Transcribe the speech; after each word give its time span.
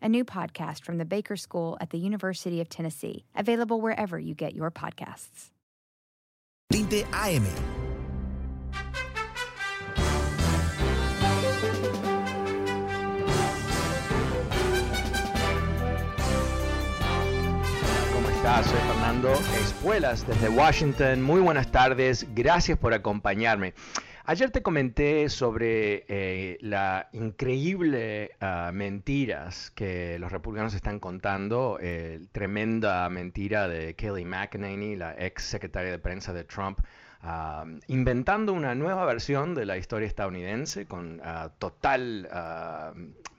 a 0.00 0.08
new 0.08 0.24
podcast 0.24 0.84
from 0.84 0.98
the 0.98 1.04
Baker 1.04 1.36
School 1.36 1.76
at 1.80 1.90
the 1.90 1.98
University 1.98 2.60
of 2.60 2.68
Tennessee, 2.68 3.24
available 3.36 3.80
wherever 3.80 4.18
you 4.18 4.34
get 4.34 4.54
your 4.54 4.70
podcasts. 4.70 5.50
20 6.70 7.04
AM. 7.12 7.46
¿Cómo 18.12 18.28
estás? 18.30 18.66
Soy 18.66 18.80
Fernando 18.80 19.32
Espuelas 19.62 20.26
desde 20.26 20.48
Washington. 20.48 21.22
Muy 21.22 21.40
buenas 21.40 21.70
tardes. 21.70 22.26
Gracias 22.34 22.78
por 22.78 22.92
acompañarme. 22.92 23.74
Ayer 24.30 24.50
te 24.50 24.60
comenté 24.60 25.30
sobre 25.30 26.04
eh, 26.06 26.58
la 26.60 27.08
increíble 27.14 28.32
uh, 28.42 28.70
mentiras 28.74 29.70
que 29.70 30.18
los 30.18 30.30
republicanos 30.30 30.74
están 30.74 31.00
contando, 31.00 31.78
eh, 31.80 32.20
tremenda 32.30 33.08
mentira 33.08 33.68
de 33.68 33.94
Kelly 33.94 34.26
McEnany, 34.26 34.96
la 34.96 35.14
ex 35.18 35.44
secretaria 35.44 35.90
de 35.90 35.98
prensa 35.98 36.34
de 36.34 36.44
Trump, 36.44 36.80
uh, 37.22 37.78
inventando 37.86 38.52
una 38.52 38.74
nueva 38.74 39.06
versión 39.06 39.54
de 39.54 39.64
la 39.64 39.78
historia 39.78 40.06
estadounidense 40.06 40.84
con 40.84 41.20
uh, 41.20 41.48
total, 41.58 42.28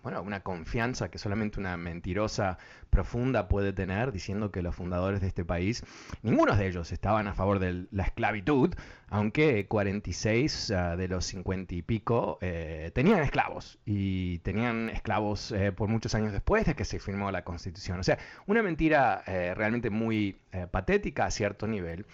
bueno, 0.03 0.21
una 0.21 0.41
confianza 0.41 1.09
que 1.09 1.17
solamente 1.17 1.59
una 1.59 1.75
mentirosa 1.77 2.57
profunda 2.89 3.47
puede 3.47 3.73
tener, 3.73 4.11
diciendo 4.11 4.51
que 4.51 4.61
los 4.61 4.75
fundadores 4.75 5.21
de 5.21 5.27
este 5.27 5.43
país, 5.43 5.83
ninguno 6.21 6.55
de 6.55 6.67
ellos 6.67 6.91
estaban 6.91 7.27
a 7.27 7.33
favor 7.33 7.59
de 7.59 7.85
la 7.91 8.03
esclavitud, 8.03 8.73
aunque 9.09 9.67
46 9.67 10.73
de 10.97 11.07
los 11.07 11.25
50 11.25 11.75
y 11.75 11.81
pico 11.81 12.37
eh, 12.41 12.91
tenían 12.93 13.19
esclavos 13.19 13.79
y 13.85 14.39
tenían 14.39 14.89
esclavos 14.89 15.51
eh, 15.51 15.71
por 15.71 15.89
muchos 15.89 16.15
años 16.15 16.31
después 16.31 16.65
de 16.65 16.75
que 16.75 16.85
se 16.85 16.99
firmó 16.99 17.31
la 17.31 17.43
Constitución. 17.43 17.99
O 17.99 18.03
sea, 18.03 18.17
una 18.47 18.63
mentira 18.63 19.23
eh, 19.27 19.53
realmente 19.55 19.89
muy 19.89 20.39
patética 20.71 21.25
a 21.25 21.31
cierto 21.31 21.67
nivel. 21.67 22.05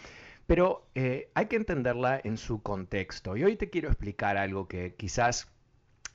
Pero 0.47 0.85
hay 0.93 1.45
que 1.47 1.55
entenderla 1.55 2.21
en 2.23 2.37
su 2.37 2.61
contexto. 2.61 3.35
Y 3.35 3.43
hoy 3.43 3.55
te 3.55 3.71
quiero 3.71 3.87
explicar 3.87 4.37
algo 4.37 4.67
que 4.67 4.93
quizás 4.93 5.54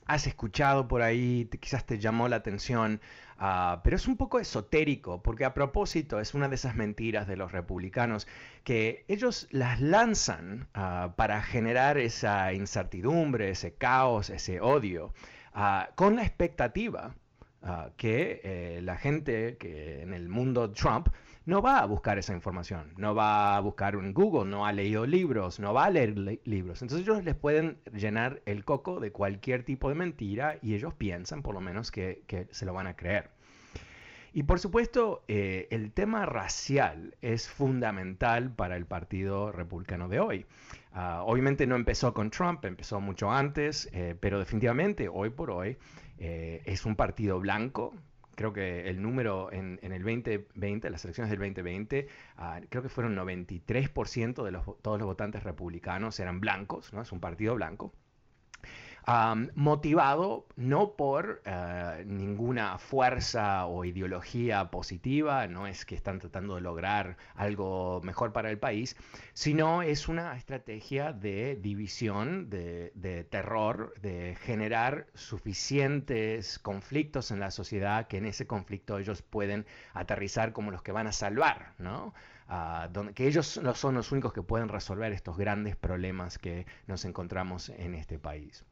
has 0.05 0.27
escuchado 0.27 0.87
por 0.87 1.01
ahí, 1.01 1.49
quizás 1.59 1.85
te 1.85 1.99
llamó 1.99 2.27
la 2.27 2.37
atención, 2.37 3.01
uh, 3.39 3.79
pero 3.83 3.95
es 3.95 4.07
un 4.07 4.17
poco 4.17 4.39
esotérico, 4.39 5.21
porque 5.21 5.45
a 5.45 5.53
propósito 5.53 6.19
es 6.19 6.33
una 6.33 6.49
de 6.49 6.55
esas 6.55 6.75
mentiras 6.75 7.27
de 7.27 7.37
los 7.37 7.51
republicanos 7.51 8.27
que 8.63 9.05
ellos 9.07 9.47
las 9.51 9.79
lanzan 9.81 10.67
uh, 10.75 11.13
para 11.15 11.41
generar 11.41 11.97
esa 11.97 12.53
incertidumbre, 12.53 13.49
ese 13.49 13.73
caos, 13.73 14.29
ese 14.29 14.59
odio, 14.61 15.13
uh, 15.55 15.93
con 15.95 16.15
la 16.15 16.23
expectativa 16.23 17.15
que 17.95 18.41
eh, 18.43 18.79
la 18.81 18.97
gente 18.97 19.57
que 19.57 20.01
en 20.01 20.13
el 20.13 20.29
mundo 20.29 20.71
Trump 20.71 21.09
no 21.45 21.61
va 21.61 21.79
a 21.79 21.85
buscar 21.85 22.19
esa 22.19 22.33
información, 22.33 22.93
no 22.97 23.15
va 23.15 23.57
a 23.57 23.59
buscar 23.61 23.95
en 23.95 24.13
Google, 24.13 24.49
no 24.49 24.65
ha 24.65 24.71
leído 24.71 25.05
libros, 25.05 25.59
no 25.59 25.73
va 25.73 25.85
a 25.85 25.89
leer 25.89 26.15
libros. 26.45 26.81
Entonces 26.81 27.07
ellos 27.07 27.23
les 27.23 27.35
pueden 27.35 27.77
llenar 27.93 28.41
el 28.45 28.63
coco 28.63 28.99
de 28.99 29.11
cualquier 29.11 29.63
tipo 29.63 29.89
de 29.89 29.95
mentira 29.95 30.57
y 30.61 30.75
ellos 30.75 30.93
piensan 30.93 31.41
por 31.41 31.55
lo 31.55 31.61
menos 31.61 31.91
que, 31.91 32.23
se 32.51 32.65
lo 32.65 32.73
van 32.73 32.87
a 32.87 32.95
creer. 32.95 33.31
Y 34.33 34.43
por 34.43 34.59
supuesto, 34.59 35.25
eh, 35.27 35.67
el 35.71 35.91
tema 35.91 36.25
racial 36.25 37.17
es 37.21 37.49
fundamental 37.49 38.53
para 38.53 38.77
el 38.77 38.85
Partido 38.85 39.51
Republicano 39.51 40.07
de 40.07 40.21
hoy. 40.21 40.45
Uh, 40.93 41.23
obviamente 41.25 41.67
no 41.67 41.75
empezó 41.75 42.13
con 42.13 42.29
Trump, 42.29 42.63
empezó 42.65 43.01
mucho 43.01 43.31
antes, 43.31 43.89
eh, 43.93 44.15
pero 44.19 44.39
definitivamente 44.39 45.09
hoy 45.09 45.29
por 45.29 45.51
hoy 45.51 45.77
eh, 46.17 46.61
es 46.65 46.85
un 46.85 46.95
partido 46.95 47.39
blanco, 47.39 47.93
creo 48.41 48.53
que 48.53 48.89
el 48.89 49.03
número 49.03 49.51
en, 49.51 49.79
en, 49.83 49.91
el 49.91 50.01
2020, 50.01 50.89
las 50.89 51.05
elecciones 51.05 51.29
del 51.29 51.39
2020, 51.39 52.07
uh, 52.39 52.65
creo 52.69 52.81
que 52.81 52.89
fueron 52.89 53.15
93% 53.15 54.43
de 54.43 54.51
los, 54.51 54.65
todos 54.81 54.97
los 54.97 55.05
votantes 55.05 55.43
republicanos 55.43 56.19
eran 56.19 56.39
blancos, 56.39 56.91
¿no? 56.91 57.03
Es 57.03 57.11
un 57.11 57.19
partido 57.19 57.53
blanco 57.53 57.93
motivado 59.55 60.45
no 60.55 60.95
por 60.95 61.41
eh, 61.45 62.03
ninguna 62.05 62.77
fuerza 62.77 63.65
o 63.65 63.83
ideología 63.83 64.69
positiva, 64.69 65.47
no 65.47 65.67
es 65.67 65.85
que 65.85 65.95
están 65.95 66.19
tratando 66.19 66.55
de 66.55 66.61
lograr 66.61 67.17
algo 67.35 68.01
mejor 68.03 68.31
para 68.31 68.51
el 68.51 68.59
país, 68.59 68.95
sino 69.33 69.81
es 69.81 70.07
una 70.07 70.35
estrategia 70.37 71.13
de 71.13 71.57
división, 71.59 72.49
de, 72.49 73.27
terror, 73.29 73.93
de 74.01 74.35
generar 74.41 75.07
suficientes 75.13 76.59
conflictos 76.59 77.31
en 77.31 77.39
la 77.39 77.51
sociedad 77.51 78.07
que 78.07 78.17
en 78.17 78.25
ese 78.25 78.45
conflicto 78.47 78.99
ellos 78.99 79.21
pueden 79.21 79.65
aterrizar 79.93 80.53
como 80.53 80.71
los 80.71 80.83
que 80.83 80.91
van 80.91 81.07
a 81.07 81.11
salvar, 81.11 81.73
¿no? 81.79 82.13
Ah, 82.47 82.89
que 83.15 83.27
ellos 83.27 83.59
no 83.63 83.73
son 83.75 83.95
los 83.95 84.11
únicos 84.11 84.33
que 84.33 84.43
pueden 84.43 84.67
resolver 84.67 85.13
estos 85.13 85.37
grandes 85.37 85.75
problemas 85.75 86.37
que 86.37 86.65
nos 86.85 87.05
encontramos 87.05 87.69
en 87.69 87.95
este 87.95 88.19
país. 88.19 88.65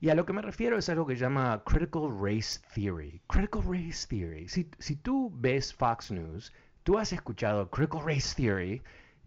Y 0.00 0.10
a 0.10 0.14
lo 0.14 0.24
que 0.24 0.32
me 0.32 0.42
refiero 0.42 0.78
es 0.78 0.88
algo 0.88 1.06
que 1.06 1.16
llama 1.16 1.62
Critical 1.64 2.08
Race 2.20 2.60
Theory. 2.74 3.20
Critical 3.26 3.62
Race 3.64 4.06
Theory. 4.08 4.48
Si, 4.48 4.70
si 4.78 4.94
tú 4.94 5.32
ves 5.34 5.74
Fox 5.74 6.12
News, 6.12 6.52
tú 6.84 6.98
has 6.98 7.12
escuchado 7.12 7.68
Critical 7.70 8.04
Race 8.04 8.34
Theory, 8.36 8.80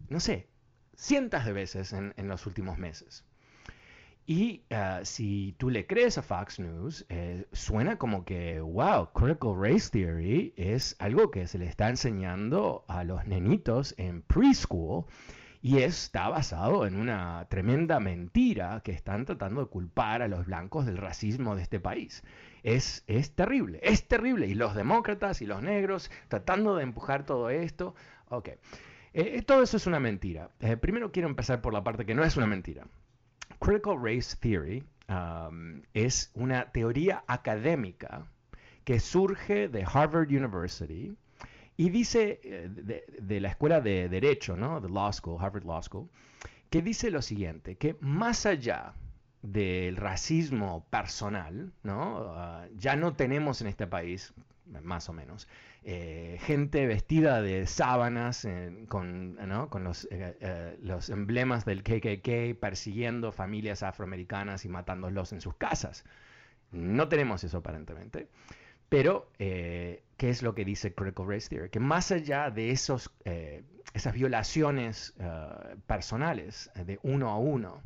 no 0.10 0.20
sé, 0.20 0.48
cientos 0.96 1.44
de 1.44 1.52
veces 1.52 1.92
en, 1.92 2.14
en 2.16 2.28
los 2.30 2.46
últimos 2.46 2.78
meses. 2.78 3.26
Y 4.26 4.64
uh, 4.72 5.04
si 5.04 5.56
tú 5.58 5.70
le 5.70 5.88
crees 5.88 6.18
a 6.18 6.22
Fox 6.22 6.58
News, 6.60 7.06
eh, 7.10 7.46
suena 7.52 7.98
como 7.98 8.24
que, 8.24 8.62
wow, 8.62 9.12
Critical 9.14 9.56
Race 9.58 9.90
Theory 9.90 10.54
es 10.56 10.96
algo 11.00 11.32
que 11.32 11.48
se 11.48 11.58
le 11.58 11.66
está 11.66 11.90
enseñando 11.90 12.86
a 12.88 13.04
los 13.04 13.26
nenitos 13.26 13.94
en 13.98 14.22
preschool 14.22 15.06
y 15.62 15.78
está 15.80 16.28
basado 16.30 16.88
en 16.88 16.96
una 16.96 17.46
tremenda 17.48 18.00
mentira 18.00 18.82
que 18.84 18.92
están 18.92 19.26
tratando 19.26 19.62
de 19.62 19.70
culpar 19.70 20.24
a 20.24 20.28
los 20.28 20.48
blancos 20.48 20.88
del 20.88 20.98
racismo 20.98 21.56
de 21.56 21.62
este 21.62 21.80
país. 21.80 22.24
Es, 22.64 23.04
es 23.08 23.36
terrible, 23.36 23.80
es 23.84 24.08
terrible. 24.08 24.48
Y 24.48 24.56
los 24.56 24.74
demócratas 24.74 25.42
y 25.42 25.46
los 25.46 25.62
negros 25.62 26.10
tratando 26.30 26.76
de 26.76 26.84
empujar 26.84 27.26
todo 27.26 27.50
esto. 27.52 27.94
Ok. 28.30 28.48
Eh, 28.48 28.60
eh, 29.14 29.42
todo 29.44 29.62
eso 29.62 29.78
es 29.78 29.86
una 29.86 30.00
mentira. 30.00 30.50
Eh, 30.62 30.78
primero 30.78 31.12
quiero 31.12 31.30
empezar 31.30 31.62
por 31.62 31.74
la 31.74 31.84
parte 31.84 32.06
que 32.06 32.16
no 32.16 32.24
es 32.24 32.38
una 32.38 32.48
mentira. 32.48 32.88
Critical 33.60 33.98
Race 34.02 34.36
Theory 34.40 34.84
um, 35.10 35.84
es 35.94 36.32
una 36.34 36.72
teoría 36.72 37.24
académica 37.28 38.26
que 38.84 39.00
surge 39.00 39.68
de 39.68 39.86
Harvard 39.86 40.30
University 40.30 41.16
y 41.78 41.90
dice 41.90 42.40
eh, 42.44 42.70
de, 42.70 43.40
la 43.40 43.50
escuela 43.50 43.82
de 43.82 44.10
Derecho, 44.10 44.56
¿no? 44.56 44.82
The 44.82 44.90
Law 44.90 45.14
School, 45.14 45.38
Harvard 45.42 45.66
Law 45.66 45.82
School, 45.82 46.10
que 46.70 46.82
dice 46.82 47.12
lo 47.12 47.22
siguiente, 47.22 47.76
que 47.76 47.98
más 48.02 48.46
allá 48.46 48.94
del 49.42 49.96
racismo 49.96 50.86
personal, 50.90 51.72
¿no? 51.84 52.34
Ah, 52.36 52.68
ya 52.76 52.96
no 52.96 53.14
tenemos 53.14 53.62
en 53.62 53.68
este 53.68 53.88
país, 53.88 54.34
más 54.84 55.10
o 55.10 55.14
menos, 55.14 55.48
eh, 55.84 56.38
gente 56.42 56.86
vestida 56.86 57.42
de 57.42 57.66
sábanas 57.66 58.48
con, 58.88 59.38
con 59.70 59.84
los, 59.84 60.08
eh, 60.12 60.78
los, 60.82 61.10
emblemas 61.10 61.66
del 61.66 61.82
KKK 61.82 62.60
persiguiendo 62.60 63.32
familias 63.32 63.82
afroamericanas 63.82 64.64
y 64.66 64.70
matándolos 64.70 65.34
en 65.34 65.42
sus 65.42 65.56
casas. 65.56 66.06
No 66.72 67.10
tenemos 67.10 67.44
eso 67.44 67.58
aparentemente. 67.58 68.28
Pero, 68.92 69.32
eh, 69.40 70.04
¿qué 70.18 70.30
es 70.30 70.44
lo 70.44 70.54
que 70.54 70.66
dice 70.66 70.94
Critical 70.94 71.26
Race 71.26 71.48
Theory? 71.48 71.70
Que 71.70 71.80
más 71.80 72.12
allá 72.12 72.52
de 72.52 72.72
esos, 72.72 73.10
eh, 73.24 73.64
esas 73.94 74.14
violaciones 74.14 75.16
uh, 75.18 75.80
personales 75.88 76.70
de 76.76 77.00
uno 77.02 77.30
a 77.30 77.38
uno, 77.38 77.84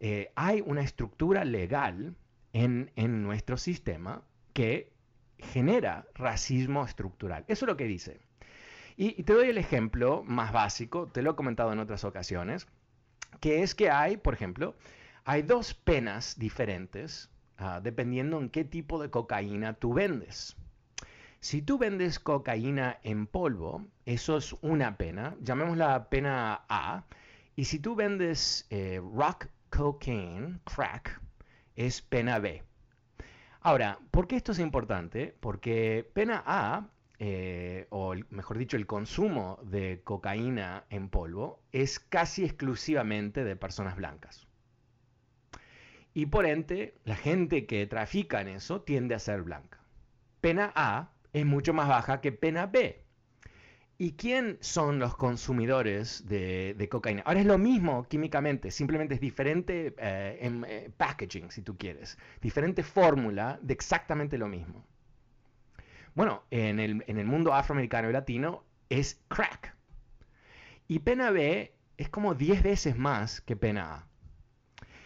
eh, 0.00 0.30
hay 0.36 0.60
una 0.60 0.82
estructura 0.82 1.46
legal 1.46 2.14
en, 2.52 2.92
en 2.96 3.22
nuestro 3.22 3.56
sistema 3.56 4.22
que 4.52 4.92
genera 5.38 6.06
racismo 6.14 6.84
estructural. 6.84 7.46
Eso 7.48 7.64
es 7.64 7.68
lo 7.70 7.78
que 7.78 7.84
dice. 7.84 8.20
Y, 8.98 9.22
te 9.22 9.32
doy 9.32 9.48
el 9.48 9.56
ejemplo 9.56 10.24
más 10.26 10.52
básico, 10.52 11.06
te 11.06 11.22
lo 11.22 11.30
he 11.30 11.36
comentado 11.36 11.72
en 11.72 11.78
otras 11.78 12.04
ocasiones, 12.04 12.66
que 13.40 13.62
es 13.62 13.74
que 13.74 13.88
hay, 13.88 14.18
por 14.18 14.34
ejemplo, 14.34 14.76
hay 15.24 15.40
dos 15.40 15.72
penas 15.72 16.38
diferentes 16.38 17.30
uh, 17.60 17.80
dependiendo 17.82 18.38
en 18.38 18.50
qué 18.50 18.64
tipo 18.64 19.00
de 19.00 19.10
cocaína 19.10 19.74
tú 19.74 19.94
vendes. 19.94 20.56
Si 21.40 21.62
tú 21.62 21.78
vendes 21.78 22.18
cocaína 22.18 22.98
en 23.04 23.28
polvo, 23.28 23.86
eso 24.06 24.38
es 24.38 24.54
una 24.60 24.96
pena, 24.96 25.36
llamémosla 25.40 26.08
pena 26.10 26.64
A. 26.68 27.04
Y 27.54 27.66
si 27.66 27.78
tú 27.78 27.94
vendes 27.94 28.66
eh, 28.70 29.00
rock 29.14 29.46
cocaine, 29.70 30.58
crack, 30.64 31.20
es 31.76 32.02
pena 32.02 32.40
B. 32.40 32.64
Ahora, 33.60 34.00
¿por 34.10 34.26
qué 34.26 34.34
esto 34.34 34.50
es 34.50 34.58
importante? 34.58 35.36
Porque 35.38 36.10
pena 36.12 36.42
A, 36.44 36.88
eh, 37.20 37.86
o 37.90 38.14
mejor 38.30 38.58
dicho, 38.58 38.76
el 38.76 38.86
consumo 38.86 39.60
de 39.62 40.00
cocaína 40.02 40.86
en 40.90 41.08
polvo, 41.08 41.62
es 41.70 42.00
casi 42.00 42.44
exclusivamente 42.44 43.44
de 43.44 43.54
personas 43.54 43.94
blancas. 43.94 44.47
Y 46.18 46.26
por 46.26 46.46
ende, 46.46 46.96
la 47.04 47.14
gente 47.14 47.64
que 47.64 47.86
trafica 47.86 48.40
en 48.40 48.48
eso 48.48 48.80
tiende 48.80 49.14
a 49.14 49.20
ser 49.20 49.42
blanca. 49.42 49.78
Pena 50.40 50.72
A 50.74 51.12
es 51.32 51.46
mucho 51.46 51.72
más 51.72 51.86
baja 51.86 52.20
que 52.20 52.32
pena 52.32 52.66
B. 52.66 53.04
¿Y 53.98 54.14
quién 54.14 54.58
son 54.60 54.98
los 54.98 55.16
consumidores 55.16 56.26
de, 56.26 56.88
cocaína? 56.90 57.22
Ahora 57.24 57.38
es 57.38 57.46
lo 57.46 57.56
mismo 57.56 58.08
químicamente, 58.08 58.72
simplemente 58.72 59.14
es 59.14 59.20
diferente 59.20 59.94
eh, 59.96 60.38
en 60.40 60.64
eh, 60.66 60.90
packaging, 60.96 61.52
si 61.52 61.62
tú 61.62 61.78
quieres. 61.78 62.18
Diferente 62.42 62.82
fórmula 62.82 63.60
de 63.62 63.74
exactamente 63.74 64.38
lo 64.38 64.48
mismo. 64.48 64.84
Bueno, 66.16 66.42
en 66.50 66.80
el, 66.80 67.04
en 67.06 67.18
el 67.18 67.26
mundo 67.26 67.54
afroamericano 67.54 68.10
y 68.10 68.12
latino 68.12 68.64
es 68.88 69.22
crack. 69.28 69.72
Y 70.88 70.98
pena 70.98 71.30
B 71.30 71.72
es 71.96 72.08
como 72.08 72.34
10 72.34 72.64
veces 72.64 72.96
más 72.96 73.40
que 73.40 73.54
pena 73.54 73.94
A. 73.94 74.07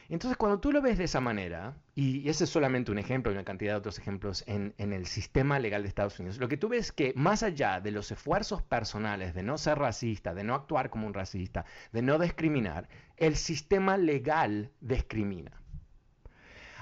Entonces, 0.08 0.36
cuando 0.36 0.60
tú 0.60 0.72
lo 0.72 0.82
ves 0.82 0.98
de 0.98 1.04
esa 1.04 1.20
manera, 1.20 1.74
y 1.94 2.28
ese 2.28 2.44
es 2.44 2.50
solamente 2.50 2.90
un 2.90 2.98
ejemplo 2.98 3.32
y 3.32 3.34
una 3.34 3.44
cantidad 3.44 3.72
de 3.72 3.78
otros 3.78 3.98
ejemplos 3.98 4.44
en, 4.46 4.74
el 4.78 5.06
sistema 5.06 5.58
legal 5.58 5.82
de 5.82 5.88
Estados 5.88 6.18
Unidos, 6.18 6.38
lo 6.38 6.48
que 6.48 6.56
tú 6.56 6.68
ves 6.68 6.86
es 6.86 6.92
que 6.92 7.12
más 7.16 7.42
allá 7.42 7.80
de 7.80 7.92
los 7.92 8.10
esfuerzos 8.10 8.62
personales 8.62 9.34
de 9.34 9.42
no 9.42 9.58
ser 9.58 9.78
racista, 9.78 10.34
de 10.34 10.44
no 10.44 10.54
actuar 10.54 10.90
como 10.90 11.06
un 11.06 11.14
racista, 11.14 11.64
de 11.92 12.02
no 12.02 12.18
discriminar, 12.18 12.88
el 13.16 13.36
sistema 13.36 13.96
legal 13.96 14.70
discrimina. 14.80 15.52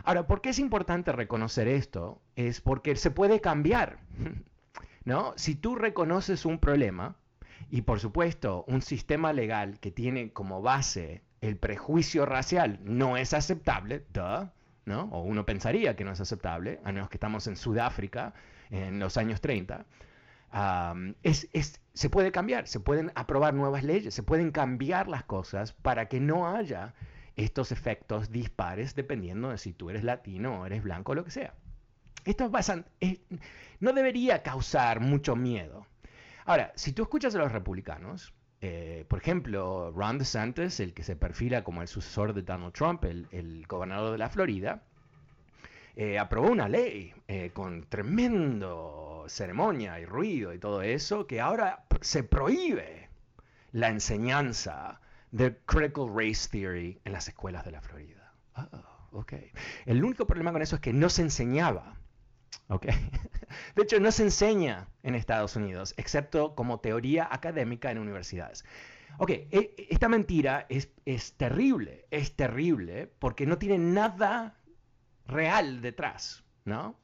Ahora, 0.02 0.26
¿por 0.26 0.40
qué 0.40 0.50
es 0.50 0.58
importante 0.58 1.12
reconocer 1.12 1.68
esto? 1.68 2.22
Es 2.34 2.60
porque 2.60 2.96
se 2.96 3.10
puede 3.10 3.40
cambiar. 3.40 4.00
¿no? 5.04 5.34
Si 5.36 5.54
tú 5.54 5.76
reconoces 5.76 6.44
un 6.44 6.58
problema, 6.58 7.16
y 7.70 7.82
por 7.82 8.00
supuesto 8.00 8.64
un 8.68 8.82
sistema 8.82 9.32
legal 9.32 9.78
que 9.80 9.90
tiene 9.90 10.32
como 10.32 10.62
base 10.62 11.22
el 11.40 11.56
prejuicio 11.56 12.26
racial 12.26 12.80
no 12.82 13.16
es 13.16 13.32
aceptable, 13.32 14.04
¿no? 14.84 15.04
O 15.12 15.22
uno 15.22 15.46
pensaría 15.46 15.96
que 15.96 16.04
no 16.04 16.12
es 16.12 16.20
aceptable, 16.20 16.80
a 16.84 16.92
menos 16.92 17.08
que 17.08 17.16
estamos 17.16 17.46
en 17.46 17.56
Sudáfrica 17.56 18.34
en 18.70 18.98
los 18.98 19.16
años 19.16 19.40
30. 19.40 19.86
se 21.94 22.10
puede 22.10 22.32
cambiar, 22.32 22.66
se 22.66 22.80
pueden 22.80 23.12
aprobar 23.14 23.54
nuevas 23.54 23.84
leyes, 23.84 24.12
se 24.14 24.22
pueden 24.22 24.50
cambiar 24.50 25.08
las 25.08 25.24
cosas 25.24 25.72
para 25.72 26.08
que 26.08 26.20
no 26.20 26.48
haya 26.48 26.94
estos 27.36 27.72
efectos 27.72 28.30
dispares 28.30 28.94
dependiendo 28.94 29.48
de 29.50 29.58
si 29.58 29.72
tú 29.72 29.88
eres 29.90 30.04
latino 30.04 30.60
o 30.60 30.66
eres 30.66 30.82
blanco 30.82 31.12
o 31.12 31.14
lo 31.14 31.24
que 31.24 31.30
sea. 31.30 31.54
Esto 32.26 32.50
no 33.80 33.92
debería 33.94 34.42
causar 34.42 35.00
mucho 35.00 35.36
miedo. 35.36 35.86
Ahora, 36.44 36.72
si 36.74 36.92
tú 36.92 37.02
escuchas 37.02 37.34
a 37.34 37.38
los 37.38 37.52
republicanos, 37.52 38.34
eh, 38.62 39.06
por 39.08 39.20
ejemplo, 39.20 39.90
Ron 39.92 40.18
DeSantis, 40.18 40.80
el 40.80 40.92
que 40.92 41.02
se 41.02 41.16
perfila 41.16 41.64
como 41.64 41.80
el 41.80 41.88
sucesor 41.88 42.34
de 42.34 42.42
Donald 42.42 42.74
Trump, 42.74 43.04
el, 43.04 43.64
gobernador 43.66 44.12
de 44.12 44.18
la 44.18 44.28
Florida, 44.28 44.82
eh, 45.96 46.18
aprobó 46.18 46.50
una 46.50 46.68
ley 46.68 47.14
eh, 47.26 47.50
con 47.54 47.84
tremendo 47.88 49.24
ceremonia 49.28 49.98
y 49.98 50.04
ruido 50.04 50.52
y 50.52 50.58
todo 50.58 50.82
eso, 50.82 51.26
que 51.26 51.40
ahora 51.40 51.84
se 52.02 52.22
prohíbe 52.22 53.08
la 53.72 53.88
enseñanza 53.88 55.00
de 55.30 55.56
critical 55.64 56.08
race 56.14 56.48
theory 56.50 57.00
en 57.04 57.12
las 57.12 57.28
escuelas 57.28 57.64
de 57.64 57.70
la 57.70 57.80
Florida. 57.80 58.34
Oh, 58.56 59.20
okay. 59.20 59.52
El 59.86 60.04
único 60.04 60.26
problema 60.26 60.52
con 60.52 60.60
eso 60.60 60.76
es 60.76 60.82
que 60.82 60.92
no 60.92 61.08
se 61.08 61.22
enseñaba 61.22 61.96
De 63.74 63.82
hecho, 63.82 63.98
no 64.00 64.12
se 64.12 64.22
enseña 64.22 64.88
en 65.02 65.14
Estados 65.14 65.56
Unidos, 65.56 65.94
excepto 65.96 66.54
como 66.54 66.80
teoría 66.80 67.28
académica 67.30 67.90
en 67.90 67.98
universidades. 67.98 68.64
Ok, 69.18 69.30
e, 69.30 69.74
esta 69.90 70.08
mentira 70.08 70.66
es, 70.68 70.88
es 71.04 71.34
terrible, 71.34 72.06
es 72.10 72.36
terrible 72.36 73.10
porque 73.18 73.46
no 73.46 73.58
tiene 73.58 73.78
nada 73.78 74.56
real 75.26 75.80
detrás, 75.80 76.44
¿no? 76.64 76.96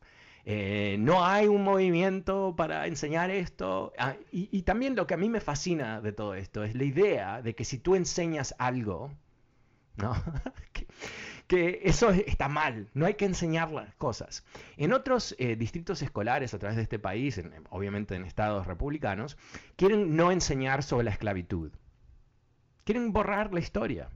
Eh, 0.44 0.96
no 1.00 1.25
hay 1.26 1.49
un 1.49 1.64
movimiento 1.64 2.54
para 2.56 2.87
enseñar 2.87 3.31
esto. 3.31 3.92
Ah, 3.99 4.14
y, 4.31 4.49
y, 4.56 4.62
también 4.62 4.94
lo 4.94 5.06
que 5.08 5.14
a 5.14 5.16
mí 5.16 5.28
me 5.28 5.40
fascina 5.40 6.00
de 6.00 6.12
todo 6.12 6.34
esto 6.34 6.62
es 6.62 6.76
la 6.76 6.84
idea 6.84 7.42
de 7.42 7.56
que 7.56 7.64
si 7.64 7.78
tú 7.78 7.96
enseñas 7.96 8.54
algo, 8.58 9.10
¿no? 9.96 10.14
que 11.46 11.81
eso 11.84 12.10
está 12.10 12.48
mal, 12.48 12.88
no 12.94 13.06
hay 13.06 13.14
que 13.14 13.25
enseñar 13.25 13.70
las 13.70 13.94
cosas. 13.94 14.44
En 14.76 14.93
otros 14.93 15.34
eh, 15.38 15.56
distritos 15.56 16.02
escolares 16.02 16.54
a 16.54 16.58
través 16.58 16.76
de 16.76 16.82
este 16.82 16.98
país, 16.98 17.40
obviamente 17.70 18.14
en 18.14 18.25
estados 18.25 18.66
republicanos, 18.66 19.37
quieren 19.76 20.16
no 20.16 20.32
enseñar 20.32 20.82
sobre 20.82 21.04
la 21.04 21.12
esclavitud. 21.12 21.72
Quieren 22.84 23.12
borrar 23.12 23.52
la 23.52 23.60
historia. 23.60 24.08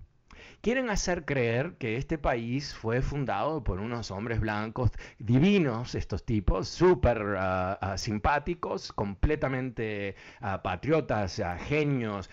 Quieren 0.62 0.90
hacer 0.90 1.24
creer 1.24 1.76
que 1.78 1.96
este 1.96 2.18
país 2.18 2.74
fue 2.74 3.00
fundado 3.00 3.64
por 3.64 3.80
unos 3.80 4.10
hombres 4.10 4.40
blancos 4.40 4.90
divinos, 5.18 5.94
estos 5.94 6.26
tipos, 6.26 6.68
súper 6.68 7.36
ah, 7.38 7.78
ah, 7.80 7.96
simpáticos, 7.96 8.92
completamente 8.92 10.16
ah, 10.42 10.62
patriotas, 10.62 11.40
genios. 11.60 12.28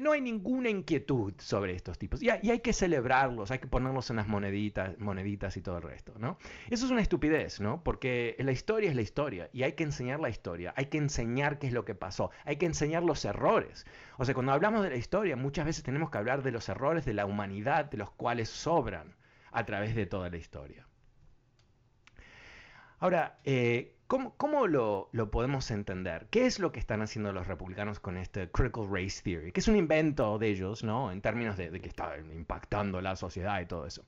no 0.00 0.12
hay 0.12 0.22
ninguna 0.22 0.70
inquietud 0.70 1.34
sobre 1.36 1.74
estos 1.74 1.98
tipos. 1.98 2.22
Y, 2.22 2.30
hay 2.30 2.60
que 2.60 2.72
celebrarlos, 2.72 3.50
hay 3.50 3.58
que 3.58 3.66
ponerlos 3.66 4.08
en 4.08 4.16
las 4.16 4.28
moneditas, 4.28 4.98
moneditas 4.98 5.54
y 5.58 5.60
todo 5.60 5.76
el 5.76 5.82
resto, 5.82 6.14
¿no? 6.18 6.38
Eso 6.70 6.86
es 6.86 6.90
una 6.90 7.02
estupidez, 7.02 7.60
¿no? 7.60 7.84
Porque 7.84 8.34
la 8.38 8.52
historia 8.52 8.88
es 8.88 8.96
la 8.96 9.02
historia 9.02 9.50
y 9.52 9.64
hay 9.64 9.72
que 9.72 9.84
enseñar 9.84 10.20
la 10.20 10.30
historia, 10.30 10.72
hay 10.74 10.86
que 10.86 10.96
enseñar 10.96 11.58
qué 11.58 11.66
es 11.66 11.74
lo 11.74 11.84
que 11.84 11.94
pasó, 11.94 12.30
hay 12.46 12.56
que 12.56 12.64
enseñar 12.64 13.02
los 13.02 13.26
errores. 13.26 13.84
O 14.16 14.24
sea, 14.24 14.34
cuando 14.34 14.52
hablamos 14.52 14.82
de 14.82 14.90
la 14.90 14.96
historia, 14.96 15.36
muchas 15.36 15.66
veces 15.66 15.84
tenemos 15.84 16.10
que 16.10 16.16
hablar 16.16 16.42
de 16.42 16.50
los 16.50 16.68
errores 16.70 17.04
de 17.04 17.12
la 17.12 17.26
humanidad, 17.26 17.57
de 17.64 17.96
los 17.96 18.10
cuales 18.10 18.48
sobran 18.48 19.14
a 19.52 19.64
través 19.64 19.94
de 19.94 20.06
toda 20.06 20.30
la 20.30 20.36
historia. 20.36 20.86
Ahora, 23.00 23.38
eh, 23.44 23.94
¿cómo, 24.06 24.66
lo, 24.66 25.10
podemos 25.30 25.70
entender? 25.70 26.26
¿Qué 26.30 26.46
es 26.46 26.58
lo 26.58 26.72
que 26.72 26.80
están 26.80 27.00
haciendo 27.02 27.32
los 27.32 27.46
republicanos 27.46 28.00
con 28.00 28.16
este 28.16 28.50
Critical 28.50 28.88
Race 28.90 29.22
Theory? 29.22 29.52
Que 29.52 29.60
es 29.60 29.68
un 29.68 29.76
invento 29.76 30.38
de 30.38 30.48
ellos, 30.48 30.82
¿no? 30.82 31.12
En 31.12 31.20
términos 31.20 31.56
de, 31.56 31.70
que 31.80 31.88
está 31.88 32.16
impactando 32.18 33.00
la 33.00 33.14
sociedad 33.14 33.60
y 33.60 33.66
todo 33.66 33.86
eso. 33.86 34.04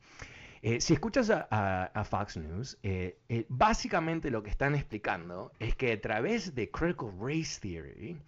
Eh, 0.63 0.81
si 0.81 0.93
escuchas 0.93 1.31
a, 1.31 2.05
Fox 2.05 2.37
News, 2.37 2.79
eh, 2.83 3.17
básicamente 3.49 4.31
lo 4.31 4.43
que 4.43 4.51
están 4.51 4.75
explicando 4.75 5.53
es 5.59 5.75
que 5.77 5.93
a 5.93 6.01
través 6.01 6.55
de 6.55 6.71
Critical 6.71 7.13
Race 7.19 7.61
Theory, 7.61 8.19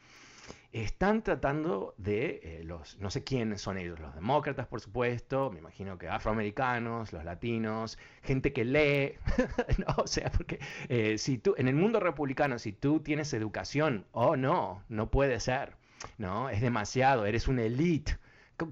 están 0.72 1.22
tratando 1.22 1.94
de 1.98 2.40
eh, 2.42 2.64
los, 2.64 2.98
no 2.98 3.10
sé 3.10 3.22
quiénes 3.24 3.60
son 3.60 3.76
ellos, 3.76 4.00
los 4.00 4.14
demócratas, 4.14 4.66
por 4.66 4.80
supuesto, 4.80 5.50
me 5.50 5.58
imagino 5.58 5.98
que 5.98 6.08
afroamericanos, 6.08 7.12
los 7.12 7.24
latinos, 7.24 7.98
gente 8.22 8.52
que 8.54 8.64
lee, 8.64 9.14
o 9.98 10.06
sea, 10.06 10.30
porque 10.30 10.60
eh, 10.88 11.18
si 11.18 11.36
tú, 11.38 11.54
en 11.58 11.68
el 11.68 11.74
mundo 11.74 12.00
republicano, 12.00 12.58
si 12.58 12.72
tú 12.72 13.00
tienes 13.00 13.34
educación, 13.34 14.06
oh 14.12 14.36
no, 14.36 14.82
no 14.88 15.10
puede 15.10 15.40
ser, 15.40 15.76
no, 16.16 16.48
es 16.48 16.62
demasiado, 16.62 17.26
eres 17.26 17.48
una 17.48 17.62
elite. 17.62 18.18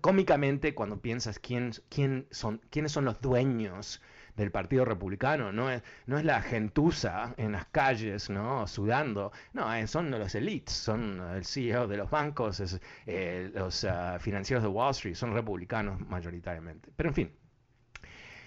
Cómicamente, 0.00 0.74
cuando 0.74 1.00
piensas 1.00 1.38
quién, 1.38 1.72
quién 1.88 2.26
son, 2.30 2.60
quiénes 2.70 2.92
son 2.92 3.04
los 3.04 3.20
dueños 3.20 4.00
del 4.36 4.50
Partido 4.50 4.84
Republicano, 4.84 5.52
no 5.52 5.70
es, 5.70 5.82
no 6.06 6.18
es 6.18 6.24
la 6.24 6.42
gentuza 6.42 7.34
en 7.36 7.52
las 7.52 7.66
calles, 7.66 8.30
¿no? 8.30 8.66
Sudando, 8.66 9.32
no, 9.52 9.72
eh, 9.74 9.86
son 9.86 10.10
los 10.10 10.34
elites, 10.34 10.74
son 10.74 11.20
el 11.34 11.44
CEO 11.44 11.86
de 11.86 11.96
los 11.96 12.10
bancos, 12.10 12.80
eh, 13.06 13.50
los 13.54 13.84
ah, 13.84 14.18
financieros 14.20 14.62
de 14.62 14.68
Wall 14.68 14.90
Street, 14.92 15.14
son 15.14 15.34
republicanos 15.34 16.00
mayoritariamente. 16.00 16.90
Pero 16.96 17.08
en 17.10 17.14
fin, 17.14 17.32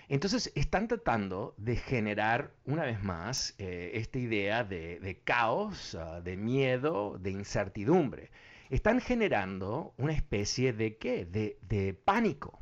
entonces 0.10 0.52
están 0.56 0.88
tratando 0.88 1.56
de 1.58 1.75
generar 1.75 2.52
una 2.66 2.84
vez 2.84 3.02
más 3.02 3.56
eh, 3.58 3.92
esta 3.96 4.20
idea 4.20 4.63
de, 4.63 5.22
caos, 5.24 5.96
ah, 5.96 6.22
de 6.22 6.38
miedo, 6.38 7.18
de 7.20 7.32
incertidumbre. 7.32 8.32
están 8.70 9.00
generando 9.02 9.94
una 9.98 10.13
especie 10.13 10.74
de 10.74 10.98
qué? 10.98 11.25
De, 11.25 11.58
de 11.62 11.94
pánico. 11.94 12.60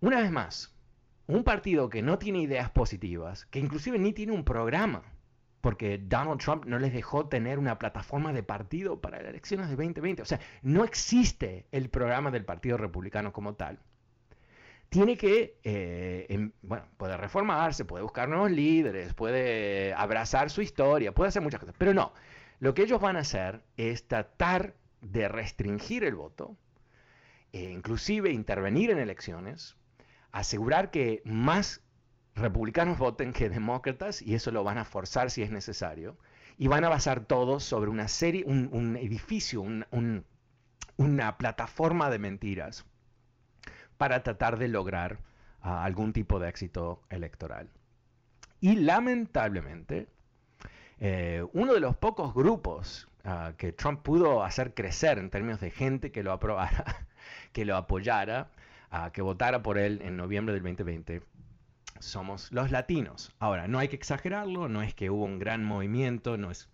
Una 0.00 0.20
vez 0.20 0.30
más, 0.30 0.75
un 1.26 1.44
partido 1.44 1.88
que 1.88 2.02
no 2.02 2.18
tiene 2.18 2.40
ideas 2.40 2.70
positivas, 2.70 3.46
que 3.46 3.58
inclusive 3.58 3.98
ni 3.98 4.12
tiene 4.12 4.32
un 4.32 4.44
programa, 4.44 5.02
porque 5.60 5.98
Donald 5.98 6.40
Trump 6.40 6.64
no 6.66 6.78
les 6.78 6.92
dejó 6.92 7.26
tener 7.26 7.58
una 7.58 7.78
plataforma 7.78 8.32
de 8.32 8.42
partido 8.42 9.00
para 9.00 9.18
las 9.18 9.30
elecciones 9.30 9.68
de 9.68 9.74
2020. 9.76 10.22
O 10.22 10.24
sea, 10.24 10.40
no 10.62 10.84
existe 10.84 11.66
el 11.72 11.88
programa 11.88 12.30
del 12.30 12.44
Partido 12.44 12.76
Republicano 12.76 13.32
como 13.32 13.54
tal. 13.54 13.80
Tiene 14.88 15.16
que, 15.16 15.58
eh, 15.64 16.26
em, 16.28 16.52
bueno, 16.62 16.84
puede 16.96 17.16
reformarse, 17.16 17.84
puede 17.84 18.04
buscar 18.04 18.28
nuevos 18.28 18.52
líderes, 18.52 19.14
puede 19.14 19.92
abrazar 19.94 20.50
su 20.50 20.62
historia, 20.62 21.12
puede 21.12 21.28
hacer 21.28 21.42
muchas 21.42 21.58
cosas, 21.58 21.74
pero 21.76 21.92
no. 21.92 22.12
Lo 22.60 22.72
que 22.72 22.82
ellos 22.82 23.00
van 23.00 23.16
a 23.16 23.20
hacer 23.20 23.62
es 23.76 24.06
tratar 24.06 24.74
de 25.00 25.26
restringir 25.26 26.04
el 26.04 26.14
voto, 26.14 26.56
e 27.52 27.70
inclusive 27.70 28.30
intervenir 28.30 28.90
en 28.90 28.98
elecciones, 28.98 29.76
asegurar 30.38 30.90
que 30.90 31.22
más 31.24 31.82
republicanos 32.34 32.98
voten 32.98 33.32
que 33.32 33.48
demócratas 33.48 34.20
y 34.20 34.34
eso 34.34 34.50
lo 34.50 34.64
van 34.64 34.78
a 34.78 34.84
forzar 34.84 35.30
si 35.30 35.42
es 35.42 35.50
necesario. 35.50 36.16
Y 36.58 36.68
van 36.68 36.84
a 36.84 36.88
basar 36.88 37.20
todo 37.20 37.60
sobre 37.60 37.90
una 37.90 38.08
serie, 38.08 38.44
un, 38.46 38.96
edificio, 38.96 39.62
una 40.96 41.38
plataforma 41.38 42.08
de 42.08 42.18
mentiras 42.18 42.86
para 43.98 44.22
tratar 44.22 44.58
de 44.58 44.68
lograr 44.68 45.20
ah, 45.60 45.84
algún 45.84 46.12
tipo 46.12 46.38
de 46.38 46.48
éxito 46.48 47.02
electoral. 47.10 47.70
Y 48.60 48.76
lamentablemente, 48.76 50.08
eh, 50.98 51.44
uno 51.52 51.74
de 51.74 51.80
los 51.80 51.96
pocos 51.96 52.32
grupos 52.32 53.08
ah, 53.24 53.52
que 53.58 53.72
Trump 53.72 54.02
pudo 54.02 54.42
hacer 54.42 54.72
crecer 54.72 55.18
en 55.18 55.28
términos 55.28 55.60
de 55.60 55.70
gente 55.70 56.10
que 56.10 56.22
lo 56.22 56.32
aprobara, 56.32 57.06
que 57.52 57.66
lo 57.66 57.76
apoyara, 57.76 58.50
ah, 58.90 59.10
que 59.12 59.22
votara 59.22 59.62
por 59.62 59.78
él 59.78 60.00
en 60.02 60.16
noviembre 60.16 60.54
del 60.54 60.62
2020, 60.62 61.22
somos 61.98 62.52
los 62.52 62.70
latinos. 62.70 63.34
Ahora, 63.38 63.68
no 63.68 63.78
hay 63.78 63.88
que 63.88 63.96
exagerarlo, 63.96 64.68
no 64.68 64.82
es 64.82 64.94
que 64.94 65.10
hubo 65.10 65.24
un 65.24 65.38
gran 65.38 65.64
movimiento, 65.64 66.36
no 66.36 66.50
es 66.50 66.68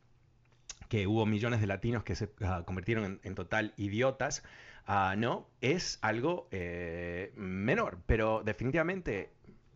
que 0.88 1.07
hubo 1.07 1.25
millones 1.25 1.61
de 1.61 1.66
latinos 1.66 2.04
que 2.04 2.14
se 2.14 2.31
ah, 2.45 2.64
convirtieron 2.66 3.21
en, 3.23 3.35
total 3.35 3.73
idiotas, 3.76 4.42
ah, 4.87 5.14
no, 5.16 5.49
es 5.61 5.99
algo 6.02 6.49
eh, 6.50 7.33
menor, 7.37 7.99
pero 8.07 8.42
definitivamente 8.45 9.31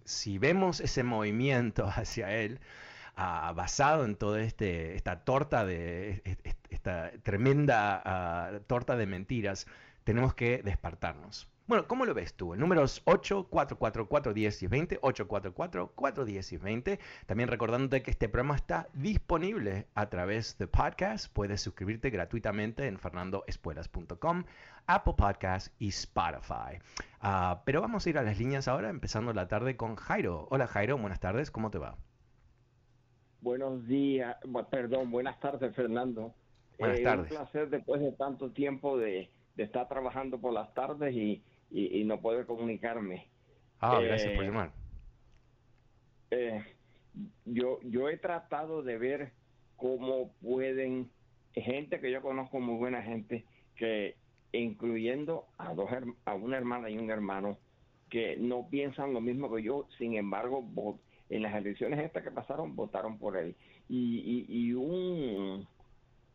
si 0.05 0.39
vemos 0.39 0.81
ese 0.81 1.05
movimiento 1.05 1.87
hacia 1.95 2.35
él, 2.35 2.61
ah, 3.17 3.53
basado 3.57 4.05
en 4.05 4.17
toda 4.17 4.43
este, 4.43 4.95
esta 4.95 5.21
torta 5.25 5.65
de, 5.65 6.23
esta 6.71 7.13
tremenda 7.23 8.61
torta 8.67 8.97
de 8.97 9.07
mentiras, 9.07 9.67
tenemos 10.05 10.35
que 10.35 10.63
despertarnos. 10.63 11.49
Bueno, 11.69 11.89
¿cómo 11.89 12.07
lo 12.07 12.15
ves 12.15 12.35
tú? 12.35 12.55
El 12.55 12.61
número 12.61 12.85
es 12.85 13.05
844-410 13.07 14.63
y 14.63 14.67
20, 14.69 15.01
844-410 15.01 16.53
y 16.53 16.57
20. 16.59 17.01
También 17.27 17.49
recordándote 17.49 18.03
que 18.03 18.13
este 18.13 18.29
programa 18.29 18.55
está 18.55 18.89
disponible 18.95 19.89
a 19.97 20.09
través 20.09 20.57
de 20.59 20.69
podcast. 20.69 21.27
Puedes 21.33 21.61
suscribirte 21.61 22.11
gratuitamente 22.11 22.87
en 22.87 23.01
fernandoespuelas.com, 23.01 24.45
Apple 24.87 25.15
Podcasts 25.17 25.75
y 25.81 25.89
Spotify. 25.89 26.79
Ah, 27.21 27.63
pero 27.65 27.81
vamos 27.81 28.07
a 28.07 28.11
ir 28.11 28.19
a 28.19 28.23
las 28.23 28.39
líneas 28.39 28.69
ahora, 28.69 28.89
empezando 28.89 29.33
la 29.33 29.49
tarde 29.49 29.77
con 29.77 29.97
Jairo. 29.97 30.47
Hola 30.53 30.69
Jairo, 30.69 30.97
buenas 30.99 31.19
tardes, 31.19 31.51
¿cómo 31.51 31.73
te 31.73 31.79
va? 31.79 31.97
Buenos 33.41 33.85
días, 33.89 34.37
perdón, 34.71 35.11
buenas 35.11 35.41
tardes 35.41 35.75
Fernando. 35.75 36.33
Buenas 36.79 37.03
tardes. 37.03 37.33
Un 37.33 37.39
placer 37.39 37.71
después 37.71 38.01
de 38.01 38.13
tanto 38.13 38.53
tiempo 38.53 38.97
de, 38.97 39.31
de 39.57 39.65
estar 39.65 39.89
trabajando 39.89 40.39
por 40.39 40.53
las 40.53 40.73
tardes 40.73 41.13
y 41.13 41.43
y, 41.71 42.05
no 42.05 42.21
puedo 42.21 42.47
comunicarme. 42.47 43.29
Ah, 43.81 44.01
gracias 44.01 44.33
por 44.35 44.45
eh, 44.45 44.47
llamar. 44.47 44.73
Eh, 46.31 46.65
yo, 47.45 47.81
yo 47.83 48.09
he 48.09 48.17
tratado 48.17 48.83
de 48.83 48.99
ver 48.99 49.33
cómo 49.77 50.33
pueden, 50.43 51.11
gente 51.53 52.01
que 52.01 52.11
yo 52.11 52.23
conozco 52.23 52.61
muy 52.61 52.77
buena 52.77 53.03
gente, 53.03 53.45
que 53.77 54.17
incluyendo 54.53 55.47
a, 55.59 55.75
dos, 55.75 55.91
a 56.25 56.35
una 56.35 56.57
hermana 56.57 56.89
y 56.91 56.99
un 56.99 57.11
hermano, 57.11 57.59
que 58.09 58.37
no 58.37 58.69
piensan 58.69 59.13
lo 59.13 59.21
mismo 59.21 59.53
que 59.53 59.63
yo, 59.63 59.87
sin 59.99 60.15
embargo, 60.15 60.99
en 61.29 61.43
las 61.43 61.55
elecciones 61.55 62.01
estas 62.01 62.23
que 62.23 62.31
pasaron, 62.31 62.77
votaron 62.77 63.19
por 63.19 63.37
él. 63.37 63.57
Y, 63.89 64.47
y, 64.49 64.73
un, 64.73 65.67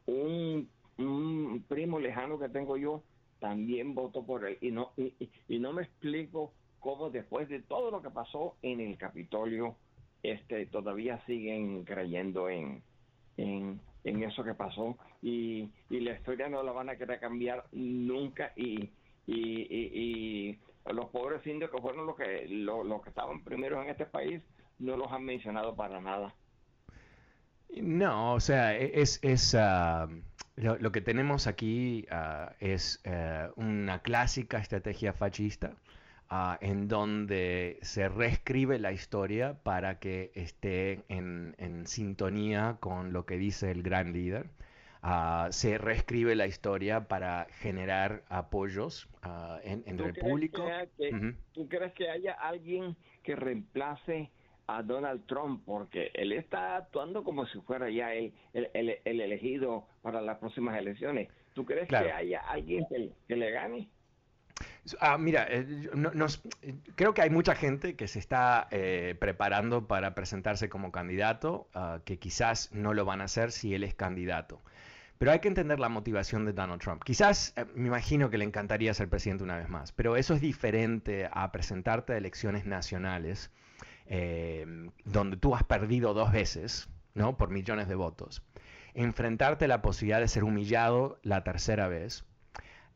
un, 0.06 0.70
un 0.98 1.66
primo 1.68 2.00
lejano 2.00 2.38
que 2.40 2.50
tengo 2.50 2.78
yo 2.78 3.04
también 3.42 3.96
votó 3.96 4.24
por 4.24 4.46
él. 4.46 4.58
Y 4.62 4.72
no, 4.72 4.92
y, 4.96 5.60
no 5.60 5.74
me 5.74 5.82
explico 5.82 6.54
cómo 6.80 7.10
después 7.10 7.50
de 7.50 7.60
todo 7.60 7.92
lo 7.92 8.02
que 8.02 8.12
pasó 8.12 8.56
en 8.62 8.80
el 8.80 8.98
Capitolio, 8.98 9.76
este, 10.24 10.68
todavía 10.68 11.20
siguen 11.26 11.84
creyendo 11.84 12.50
en, 12.50 12.84
en, 13.38 13.82
eso 14.04 14.44
que 14.44 14.54
pasó 14.54 14.98
y, 15.22 15.70
y, 15.90 16.00
la 16.02 16.14
historia 16.14 16.48
no 16.48 16.62
la 16.62 16.72
van 16.72 16.90
a 16.90 16.96
querer 16.96 17.20
cambiar 17.20 17.66
nunca 17.72 18.54
y, 18.56 18.92
y, 19.26 20.60
los 20.92 21.10
pobres 21.10 21.46
indios 21.48 21.72
que 21.72 21.82
fueron 21.82 22.06
los 22.06 22.16
que, 22.16 22.48
los 22.48 23.02
que 23.02 23.10
estaban 23.10 23.44
primero 23.44 23.82
en 23.82 23.90
este 23.90 24.06
país 24.06 24.42
no 24.78 24.98
los 24.98 25.12
han 25.12 25.24
mencionado 25.24 25.76
para 25.76 26.00
nada. 26.00 26.36
No, 27.82 28.34
o 28.34 28.40
sea, 28.40 28.78
e, 28.78 29.00
es, 29.00 29.20
es 29.24 29.56
ah, 29.56 30.08
lo, 30.62 30.92
que 30.92 31.02
tenemos 31.02 31.48
aquí 31.48 32.06
ah, 32.12 32.54
es 32.60 33.02
eh, 33.04 33.50
una 33.56 34.00
clásica 34.00 34.60
estrategia 34.60 35.12
fascista 35.12 35.74
ah, 36.30 36.58
en 36.62 36.88
donde 36.88 37.80
se 37.82 38.08
reescribe 38.10 38.78
la 38.78 38.92
historia 38.92 39.56
para 39.64 40.00
que 40.00 40.32
esté 40.36 41.04
en, 41.10 41.56
sintonía 41.86 42.78
con 42.80 43.12
lo 43.12 43.26
que 43.26 43.38
dice 43.38 43.72
el 43.72 43.82
gran 43.82 44.14
líder. 44.14 44.50
Ah, 45.02 45.48
se 45.50 45.80
reescribe 45.80 46.36
la 46.36 46.46
historia 46.46 47.08
para 47.08 47.48
generar 47.60 48.24
apoyos 48.30 49.10
en, 49.64 49.84
el 49.88 50.14
público. 50.14 50.64
¿Tú 51.54 51.68
crees 51.68 51.94
que 51.94 52.08
haya 52.08 52.34
alguien 52.34 52.96
que 53.24 53.36
reemplace 53.36 54.30
a 54.78 54.84
Donald 54.84 55.26
Trump 55.26 55.64
porque 55.66 56.12
él 56.14 56.32
está 56.32 56.78
actuando 56.78 57.24
como 57.24 57.46
si 57.48 57.60
fuera 57.62 57.90
ya 57.90 58.14
el, 58.14 58.34
el, 58.54 59.00
elegido 59.06 59.88
para 60.02 60.22
las 60.22 60.38
próximas 60.38 60.78
elecciones. 60.78 61.30
¿Tú 61.54 61.66
crees 61.66 61.88
que 61.90 61.96
haya 61.96 62.40
alguien 62.48 62.86
que, 63.28 63.36
le 63.36 63.52
gane? 63.52 63.90
Ah, 65.00 65.18
mira, 65.18 65.46
eh, 65.50 65.66
creo 66.96 67.14
que 67.14 67.22
hay 67.22 67.30
mucha 67.30 67.56
gente 67.56 67.96
que 67.96 68.08
se 68.08 68.20
está 68.20 68.68
eh, 68.72 69.16
preparando 69.20 69.88
para 69.88 70.16
presentarse 70.16 70.70
como 70.70 70.92
candidato, 70.92 71.68
ah, 71.74 72.00
que 72.06 72.18
quizás 72.20 72.72
no 72.72 72.94
lo 72.94 73.06
van 73.06 73.22
a 73.22 73.26
hacer 73.26 73.52
si 73.52 73.74
él 73.74 73.84
es 73.84 73.94
candidato. 73.94 74.62
Pero 75.22 75.32
hay 75.32 75.40
que 75.40 75.50
entender 75.50 75.80
la 75.80 75.88
motivación 75.88 76.46
de 76.46 76.54
Donald 76.54 76.82
Trump. 76.82 77.04
Quizás 77.04 77.54
eh, 77.56 77.66
me 77.76 77.88
imagino 77.88 78.32
que 78.32 78.40
le 78.40 78.46
encantaría 78.46 78.92
ser 78.94 79.08
presidente 79.08 79.44
una 79.44 79.58
vez 79.58 79.70
más, 79.70 79.92
pero 79.92 80.16
eso 80.16 80.34
es 80.34 80.42
diferente 80.42 81.30
a 81.32 81.52
presentarte 81.52 82.14
a 82.14 82.18
elecciones 82.18 82.66
nacionales 82.66 83.52
Em, 84.14 84.92
donde 85.06 85.38
tú 85.38 85.56
has 85.56 85.64
perdido 85.64 86.14
dos 86.14 86.34
veces, 86.34 86.90
¿no? 87.14 87.38
Por 87.38 87.50
millones 87.50 87.88
de 87.88 87.96
votos. 87.96 88.44
Enfrentarte 88.94 89.64
a 89.64 89.68
la 89.70 89.82
posibilidad 89.82 90.20
de 90.20 90.28
ser 90.28 90.44
humillado 90.44 91.18
la 91.24 91.46
tercera 91.46 91.88
vez, 91.88 92.26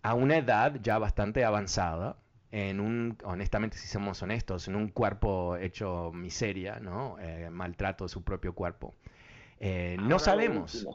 a 0.02 0.14
una 0.14 0.36
edad 0.36 0.76
ya 0.84 0.98
bastante 0.98 1.46
avanzada, 1.46 2.18
en 2.52 2.82
un, 2.82 3.18
honestamente, 3.24 3.78
si 3.78 3.88
somos 3.88 4.22
honestos, 4.24 4.68
en 4.68 4.76
un 4.76 4.90
cuerpo 4.90 5.56
hecho 5.56 6.12
miseria, 6.14 6.82
¿no? 6.82 7.18
Eh, 7.20 7.50
maltrato 7.50 8.04
de 8.04 8.10
su 8.10 8.22
propio 8.22 8.54
cuerpo. 8.54 8.94
Eh, 9.62 9.96
no 10.02 10.20
sabemos. 10.20 10.86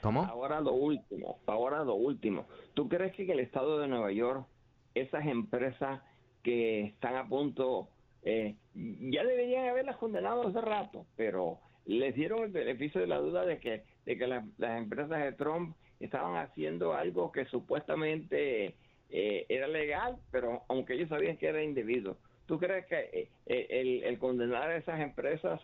¿Cómo? 0.00 0.22
Ahora 0.26 0.60
lo 0.60 0.74
último, 0.74 1.40
ahora 1.46 1.82
lo 1.82 1.94
último. 1.94 2.46
¿Tú 2.74 2.88
crees 2.88 3.12
que 3.16 3.24
en 3.24 3.30
el 3.32 3.40
estado 3.40 3.80
de 3.80 3.88
Nueva 3.88 4.12
York, 4.12 4.46
esas 4.94 5.26
empresas 5.26 6.00
que 6.44 6.84
están 6.84 7.16
a 7.16 7.26
punto 7.26 7.88
eh, 8.24 8.54
ya 8.74 9.22
deberían 9.22 9.68
haberlas 9.68 9.96
condenado 9.96 10.48
hace 10.48 10.60
rato, 10.60 11.06
pero 11.16 11.58
les 11.84 12.14
dieron 12.14 12.42
el 12.42 12.50
beneficio 12.50 13.00
de 13.00 13.06
la 13.06 13.18
duda 13.18 13.44
de 13.44 13.58
que, 13.58 13.82
de 14.06 14.16
que 14.16 14.26
las 14.26 14.78
empresas 14.78 15.22
de 15.22 15.32
Trump 15.32 15.76
estaban 16.00 16.36
haciendo 16.36 16.94
algo 16.94 17.30
que 17.30 17.44
supuestamente 17.46 18.74
eh, 19.10 19.46
era 19.48 19.68
legal, 19.68 20.16
pero 20.30 20.62
aunque 20.68 20.94
ellos 20.94 21.10
sabían 21.10 21.36
que 21.36 21.48
era 21.48 21.62
indebido. 21.62 22.16
¿Tú 22.46 22.58
crees 22.58 22.86
que 22.86 23.28
eh, 23.46 23.66
el, 23.68 24.02
el, 24.04 24.18
condenar 24.18 24.70
a 24.70 24.76
esas 24.76 25.00
empresas 25.00 25.60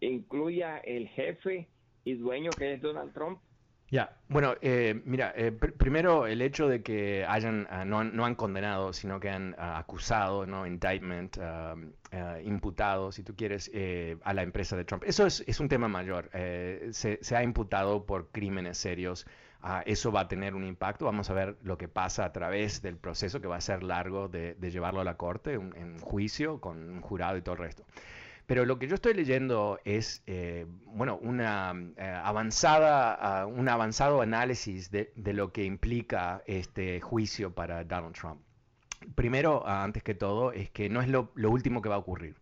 incluya 0.00 0.78
el 0.78 1.08
jefe 1.08 1.66
y 2.04 2.14
dueño 2.14 2.54
que 2.56 2.74
es 2.74 2.82
Donald 2.82 3.12
Trump? 3.14 3.40
Ya, 3.94 4.16
bueno, 4.28 4.56
eh, 4.60 5.02
mira, 5.04 5.32
eh, 5.36 5.52
primero 5.52 6.26
el 6.26 6.42
hecho 6.42 6.66
de 6.66 6.82
que 6.82 7.24
hayan, 7.28 7.68
ah, 7.70 7.84
no, 7.84 8.00
han, 8.00 8.16
no, 8.16 8.24
han, 8.24 8.34
condenado, 8.34 8.92
sino 8.92 9.20
que 9.20 9.30
han 9.30 9.54
ah, 9.56 9.78
acusado, 9.78 10.46
¿no? 10.46 10.66
Indictment, 10.66 11.38
ah, 11.40 11.76
imputado, 12.42 13.12
si 13.12 13.22
tú 13.22 13.36
quieres, 13.36 13.70
eh, 13.72 14.16
a 14.24 14.34
la 14.34 14.42
empresa 14.42 14.76
de 14.76 14.84
Trump. 14.84 15.04
Eso 15.06 15.26
es, 15.26 15.44
es 15.46 15.60
un 15.60 15.68
tema 15.68 15.86
mayor. 15.86 16.28
Se, 16.32 17.20
se, 17.22 17.36
ha 17.36 17.44
imputado 17.44 18.04
por 18.04 18.32
crímenes 18.32 18.78
serios. 18.78 19.28
eso 19.86 20.10
va 20.10 20.22
a 20.22 20.28
tener 20.28 20.56
un 20.56 20.64
impacto. 20.64 21.04
Vamos 21.04 21.30
a 21.30 21.34
ver 21.34 21.56
lo 21.62 21.78
que 21.78 21.86
pasa 21.86 22.24
a 22.24 22.32
través 22.32 22.82
del 22.82 22.96
proceso, 22.96 23.40
que 23.40 23.46
va 23.46 23.58
a 23.58 23.60
ser 23.60 23.84
largo 23.84 24.26
de, 24.26 24.56
de 24.56 24.70
llevarlo 24.72 25.02
a 25.02 25.04
la 25.04 25.16
corte, 25.16 25.56
un, 25.56 25.72
en 25.76 26.00
juicio, 26.00 26.60
con 26.60 26.90
un 26.90 27.00
jurado 27.00 27.36
y 27.36 27.42
todo 27.42 27.54
el 27.54 27.60
resto. 27.60 27.84
Pero 28.46 28.66
lo 28.66 28.78
que 28.78 28.88
yo 28.88 28.94
estoy 28.94 29.14
leyendo 29.14 29.80
es, 29.84 30.22
eh, 30.26 30.66
bueno, 30.86 31.16
una 31.16 31.74
eh, 31.96 32.20
avanzada, 32.24 33.46
uh, 33.46 33.48
un 33.48 33.68
avanzado 33.68 34.20
análisis 34.20 34.90
de, 34.90 35.12
de, 35.16 35.32
lo 35.32 35.52
que 35.52 35.64
implica 35.64 36.42
este 36.46 37.00
juicio 37.00 37.54
para 37.54 37.84
Donald 37.84 38.14
Trump. 38.14 38.40
Primero, 39.14 39.66
antes 39.66 40.02
que 40.02 40.14
todo, 40.14 40.52
es 40.52 40.70
que 40.70 40.88
no 40.88 41.00
es 41.00 41.08
lo, 41.08 41.32
lo 41.34 41.50
último 41.50 41.80
que 41.80 41.88
va 41.88 41.94
a 41.96 41.98
ocurrir. 41.98 42.36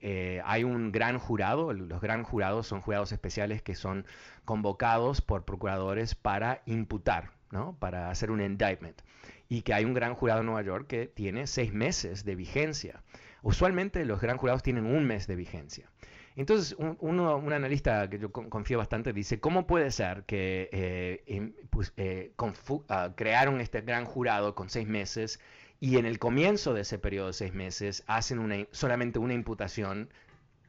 Eh, 0.00 0.40
hay 0.44 0.64
un 0.64 0.92
gran 0.92 1.18
jurado, 1.18 1.72
los 1.72 2.00
gran 2.00 2.22
jurados 2.22 2.66
son 2.66 2.80
jurados 2.80 3.12
especiales 3.12 3.60
que 3.62 3.74
son 3.74 4.06
convocados 4.44 5.20
por 5.20 5.44
procuradores 5.44 6.14
para 6.14 6.62
imputar, 6.64 7.30
¿no? 7.50 7.76
para 7.78 8.10
hacer 8.10 8.30
un 8.30 8.40
indictment. 8.40 9.02
Y 9.48 9.62
que 9.62 9.74
hay 9.74 9.84
un 9.84 9.94
gran 9.94 10.14
jurado 10.14 10.40
en 10.40 10.46
Nueva 10.46 10.62
York 10.62 10.86
que 10.88 11.06
tiene 11.06 11.46
seis 11.46 11.72
meses 11.72 12.24
de 12.24 12.34
vigencia. 12.34 13.02
Usualmente 13.42 14.04
los 14.04 14.20
gran 14.20 14.36
jurados 14.38 14.62
tienen 14.62 14.86
un 14.86 15.06
mes 15.06 15.26
de 15.26 15.36
vigencia. 15.36 15.90
Entonces, 16.36 16.76
un, 16.78 16.98
un 17.00 17.52
analista 17.52 18.10
que 18.10 18.18
yo 18.18 18.30
confío 18.30 18.76
bastante 18.76 19.14
dice, 19.14 19.40
¿cómo 19.40 19.66
puede 19.66 19.90
ser 19.90 20.24
que 20.24 20.68
eh, 20.70 21.52
pues, 21.70 21.94
eh, 21.96 22.32
uh, 22.38 23.14
crearon 23.14 23.60
este 23.62 23.80
gran 23.80 24.04
jurado 24.04 24.54
con 24.54 24.68
seis 24.68 24.86
meses 24.86 25.40
y 25.80 25.96
en 25.96 26.04
el 26.04 26.18
comienzo 26.18 26.74
de 26.74 26.82
ese 26.82 26.98
periodo 26.98 27.28
de 27.28 27.32
seis 27.32 27.54
meses 27.54 28.04
hacen 28.06 28.38
una, 28.38 28.66
solamente 28.70 29.18
una 29.18 29.32
imputación 29.32 30.10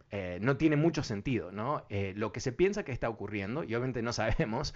eh, 0.10 0.40
no 0.42 0.56
tiene 0.56 0.78
mucho 0.78 1.04
sentido, 1.04 1.52
¿no? 1.52 1.86
Lo 2.16 2.32
que 2.32 2.40
se 2.40 2.54
piensa 2.54 2.84
que 2.86 2.94
está 2.94 3.10
ocurriendo, 3.10 3.66
y 3.66 3.76
obviamente 3.76 4.02
no 4.02 4.14
sabemos, 4.14 4.74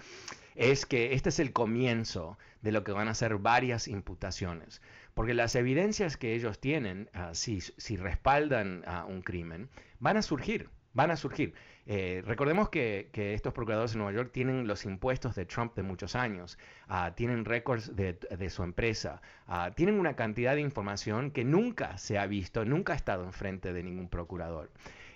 es 0.54 0.84
que 0.84 1.14
este 1.14 1.30
es 1.30 1.38
el 1.38 1.54
comienzo 1.54 2.36
de 2.60 2.70
lo 2.70 2.84
que 2.84 2.92
van 2.92 3.08
a 3.08 3.14
ser 3.14 3.36
varias 3.36 3.88
imputaciones. 3.88 4.82
Porque 5.14 5.34
las 5.34 5.54
evidencias 5.54 6.16
que 6.16 6.34
ellos 6.34 6.58
tienen, 6.58 7.10
uh, 7.14 7.34
si, 7.34 7.60
respaldan 7.96 8.82
a 8.86 9.04
un 9.04 9.22
crimen, 9.22 9.68
van 9.98 10.16
a 10.16 10.22
surgir, 10.22 10.68
van 10.94 11.10
a 11.10 11.16
surgir. 11.16 11.54
Eh, 11.84 12.22
recordemos 12.24 12.68
que, 12.68 13.10
estos 13.12 13.52
procuradores 13.52 13.92
en 13.92 13.98
Nueva 13.98 14.12
York 14.12 14.30
tienen 14.32 14.66
los 14.66 14.84
impuestos 14.84 15.34
de 15.34 15.44
Trump 15.44 15.74
de 15.74 15.82
muchos 15.82 16.14
años, 16.14 16.58
uh, 16.88 17.12
tienen 17.14 17.44
récords 17.44 17.94
de, 17.96 18.50
su 18.50 18.62
empresa, 18.62 19.20
uh, 19.48 19.72
tienen 19.74 19.98
una 19.98 20.14
cantidad 20.14 20.54
de 20.54 20.60
información 20.60 21.30
que 21.30 21.44
nunca 21.44 21.98
se 21.98 22.18
ha 22.18 22.26
visto, 22.26 22.64
nunca 22.64 22.92
ha 22.92 22.96
estado 22.96 23.24
enfrente 23.24 23.72
de 23.72 23.82
ningún 23.82 24.08
procurador. 24.08 24.70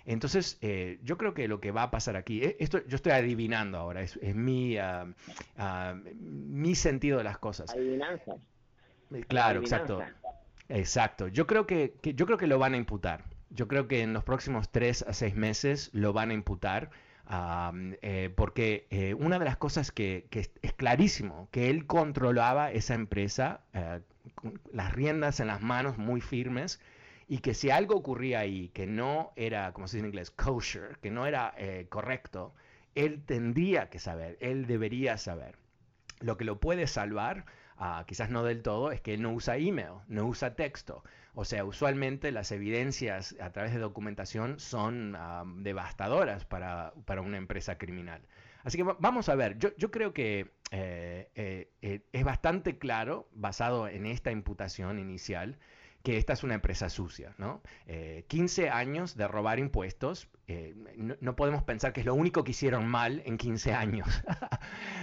Entonces, 0.07 0.57
eh, 0.61 0.99
yo 1.03 1.17
creo 1.17 1.33
que 1.33 1.49
lo 1.49 1.59
que 1.59 1.71
va 1.71 1.83
a 1.83 1.91
pasar 1.91 2.15
aquí, 2.15 2.41
eh, 2.41 2.55
esto 2.61 2.79
yo 2.87 2.95
estoy 2.95 3.11
adivinando 3.11 3.77
ahora, 3.77 4.01
es, 4.01 4.17
mi, 4.33 4.77
uh, 4.79 5.13
mi 6.15 6.75
sentido 6.75 7.17
de 7.17 7.25
las 7.25 7.37
cosas. 7.37 7.69
Adivinanza. 7.71 8.35
Eh, 9.13 9.23
claro, 9.27 9.59
exacto. 9.61 10.03
Exacto. 10.69 11.27
Yo 11.27 11.47
creo 11.47 11.65
que, 11.65 11.95
que, 12.01 12.13
yo 12.13 12.25
creo 12.25 12.37
que 12.37 12.47
lo 12.47 12.59
van 12.59 12.73
a 12.73 12.77
imputar. 12.77 13.23
Yo 13.49 13.67
creo 13.67 13.87
que 13.87 14.01
en 14.01 14.13
los 14.13 14.23
próximos 14.23 14.69
tres 14.69 15.03
a 15.07 15.13
seis 15.13 15.35
meses 15.35 15.89
lo 15.93 16.13
van 16.13 16.31
a 16.31 16.33
imputar. 16.33 16.89
Eh, 17.29 18.31
porque 18.35 18.87
eh, 18.89 19.13
una 19.13 19.37
de 19.37 19.45
las 19.45 19.57
cosas 19.57 19.91
que, 19.91 20.27
que, 20.29 20.49
es 20.61 20.73
clarísimo, 20.73 21.49
que 21.51 21.69
él 21.69 21.85
controlaba 21.85 22.71
esa 22.71 22.93
empresa, 22.93 23.61
uh, 23.73 24.01
con 24.35 24.61
las 24.71 24.93
riendas 24.93 25.39
en 25.39 25.47
las 25.47 25.61
manos 25.61 25.97
muy 25.97 26.21
firmes, 26.21 26.79
y 27.27 27.39
que 27.39 27.53
si 27.53 27.69
algo 27.69 27.95
ocurría 27.95 28.39
ahí 28.39 28.69
que 28.69 28.87
no 28.87 29.33
era, 29.35 29.73
como 29.73 29.87
se 29.87 29.97
dice 29.97 30.05
en 30.05 30.11
inglés, 30.11 30.31
kosher, 30.31 30.97
que 31.01 31.11
no 31.11 31.25
era 31.25 31.53
eh, 31.57 31.87
correcto, 31.89 32.53
él 32.95 33.21
tendría 33.25 33.89
que 33.89 33.99
saber, 33.99 34.37
él 34.39 34.65
debería 34.65 35.17
saber. 35.17 35.57
Lo 36.21 36.37
que 36.37 36.45
lo 36.45 36.59
puede 36.59 36.87
salvar 36.87 37.45
Uh, 37.79 38.03
quizás 38.05 38.29
no 38.31 38.43
del 38.43 38.63
todo, 38.63 38.91
es 38.91 39.01
que 39.01 39.13
él 39.13 39.21
no 39.21 39.31
usa 39.31 39.57
email, 39.57 40.01
no 40.07 40.25
usa 40.25 40.55
texto. 40.55 41.03
O 41.35 41.45
sea, 41.45 41.63
usualmente 41.63 42.31
las 42.31 42.51
evidencias 42.51 43.35
a 43.39 43.51
través 43.51 43.71
de 43.73 43.79
documentación 43.79 44.59
son 44.59 45.15
uh, 45.15 45.45
devastadoras 45.61 46.45
para, 46.45 46.93
para, 47.05 47.21
una 47.21 47.37
empresa 47.37 47.77
criminal. 47.77 48.21
Así 48.63 48.77
que 48.77 48.83
vamos 48.83 49.29
a 49.29 49.35
ver, 49.35 49.59
yo, 49.59 49.69
yo 49.77 49.91
creo 49.91 50.11
que 50.13 50.51
eh, 50.71 51.29
eh, 51.35 51.71
eh, 51.81 52.01
es 52.11 52.23
bastante 52.23 52.77
claro, 52.77 53.29
basado 53.33 53.87
en 53.87 54.05
esta 54.05 54.31
imputación 54.31 54.99
inicial, 54.99 55.57
que 56.07 56.15
esta 56.15 56.31
es 56.31 56.43
una 56.45 56.53
empresa 56.53 56.89
sucia, 56.89 57.33
¿no? 57.37 57.61
15 58.29 58.63
eh, 58.63 58.69
años 58.69 59.17
de 59.17 59.27
robar 59.27 59.59
impuestos, 59.59 60.29
eh, 60.47 60.73
no, 60.95 61.17
no, 61.19 61.35
podemos 61.35 61.63
pensar 61.63 61.91
que 61.91 61.99
es 61.99 62.05
lo 62.05 62.15
único 62.15 62.45
que 62.45 62.51
hicieron 62.51 62.87
mal 62.87 63.21
en 63.25 63.37
15 63.37 63.73
años. 63.73 64.07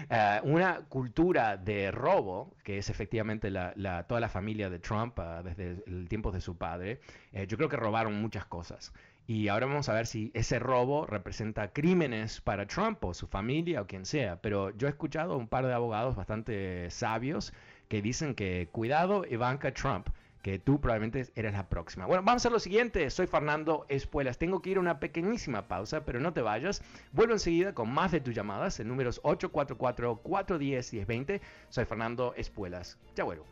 uh, 0.08 0.48
una 0.48 0.86
cultura 0.88 1.58
de 1.58 1.90
robo, 1.90 2.56
que 2.64 2.78
es 2.78 2.88
efectivamente 2.88 3.50
la, 3.50 3.74
la, 3.76 4.06
toda 4.06 4.18
la 4.18 4.30
familia 4.30 4.70
de 4.70 4.78
Trump 4.78 5.18
uh, 5.18 5.42
desde 5.42 5.84
el 5.86 6.08
tiempo 6.08 6.32
de 6.32 6.40
su 6.40 6.56
padre, 6.56 7.00
eh, 7.32 7.46
yo 7.46 7.58
creo 7.58 7.68
que 7.68 7.76
robaron 7.76 8.14
muchas 8.14 8.46
cosas. 8.46 8.94
Y 9.26 9.48
ahora 9.48 9.66
vamos 9.66 9.90
a 9.90 9.92
ver 9.92 10.06
si 10.06 10.30
ese 10.32 10.58
robo 10.58 11.04
representa 11.04 11.68
crímenes 11.74 12.40
para 12.40 12.66
Trump 12.66 13.04
o 13.04 13.12
su 13.12 13.26
familia 13.26 13.82
o 13.82 13.86
quien 13.86 14.06
sea. 14.06 14.40
Pero 14.40 14.70
yo 14.70 14.86
he 14.86 14.90
escuchado 14.90 15.36
un 15.36 15.48
par 15.48 15.66
de 15.66 15.74
abogados 15.74 16.16
bastante 16.16 16.90
sabios 16.90 17.52
que 17.88 18.00
dicen 18.00 18.34
que 18.34 18.70
cuidado 18.72 19.26
Ivanka 19.28 19.74
Trump 19.74 20.08
que 20.44 20.58
tú 20.58 20.78
probablemente 20.78 21.32
eres 21.36 21.54
la 21.54 21.70
próxima. 21.70 22.04
Bueno, 22.04 22.22
vamos 22.22 22.44
a 22.44 22.50
lo 22.50 22.60
siguiente. 22.60 23.08
Soy 23.08 23.26
Fernando 23.26 23.86
Espuelas. 23.88 24.36
Tengo 24.36 24.60
que 24.60 24.68
ir 24.68 24.76
a 24.76 24.80
una 24.80 25.00
pequeñísima 25.00 25.68
pausa, 25.68 26.04
pero 26.04 26.20
no 26.20 26.34
te 26.34 26.42
vayas. 26.42 26.82
Vuelvo 27.12 27.32
enseguida 27.32 27.72
con 27.72 27.90
más 27.90 28.12
de 28.12 28.20
tus 28.20 28.34
llamadas 28.34 28.78
en 28.78 28.88
números 28.88 29.22
844-410-1020. 29.22 31.40
Soy 31.70 31.86
Fernando 31.86 32.34
Espuelas. 32.36 32.98
Ya 33.16 33.24
vuelvo. 33.24 33.46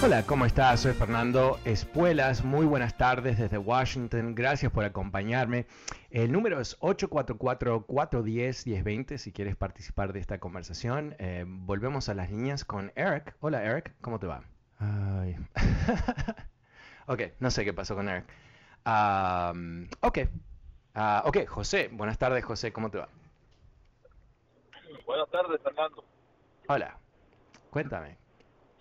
Hola, 0.00 0.24
¿cómo 0.24 0.46
estás? 0.46 0.82
Soy 0.82 0.92
Fernando 0.92 1.58
Espuelas. 1.64 2.44
Muy 2.44 2.66
buenas 2.66 2.96
tardes 2.96 3.36
desde 3.36 3.58
Washington. 3.58 4.36
Gracias 4.36 4.70
por 4.70 4.84
acompañarme. 4.84 5.66
El 6.10 6.30
número 6.30 6.60
es 6.60 6.78
844-410-1020 6.78 9.18
si 9.18 9.32
quieres 9.32 9.56
participar 9.56 10.12
de 10.12 10.20
esta 10.20 10.38
conversación. 10.38 11.16
Eh, 11.18 11.44
volvemos 11.48 12.08
a 12.08 12.14
las 12.14 12.30
líneas 12.30 12.64
con 12.64 12.92
Eric. 12.94 13.34
Hola 13.40 13.64
Eric, 13.64 13.92
¿cómo 14.00 14.20
te 14.20 14.28
va? 14.28 14.44
Ay. 14.78 15.34
ok, 17.08 17.22
no 17.40 17.50
sé 17.50 17.64
qué 17.64 17.72
pasó 17.72 17.96
con 17.96 18.08
Eric. 18.08 18.24
Um, 18.86 19.88
ok, 20.00 20.18
uh, 20.94 21.22
ok, 21.24 21.44
José. 21.48 21.88
Buenas 21.90 22.18
tardes, 22.18 22.44
José, 22.44 22.72
¿cómo 22.72 22.88
te 22.88 22.98
va? 22.98 23.08
Buenas 25.04 25.28
tardes, 25.30 25.60
Fernando. 25.60 26.04
Hola, 26.68 26.96
cuéntame. 27.70 28.16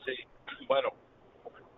Sí, 0.06 0.14
bueno, 0.68 0.92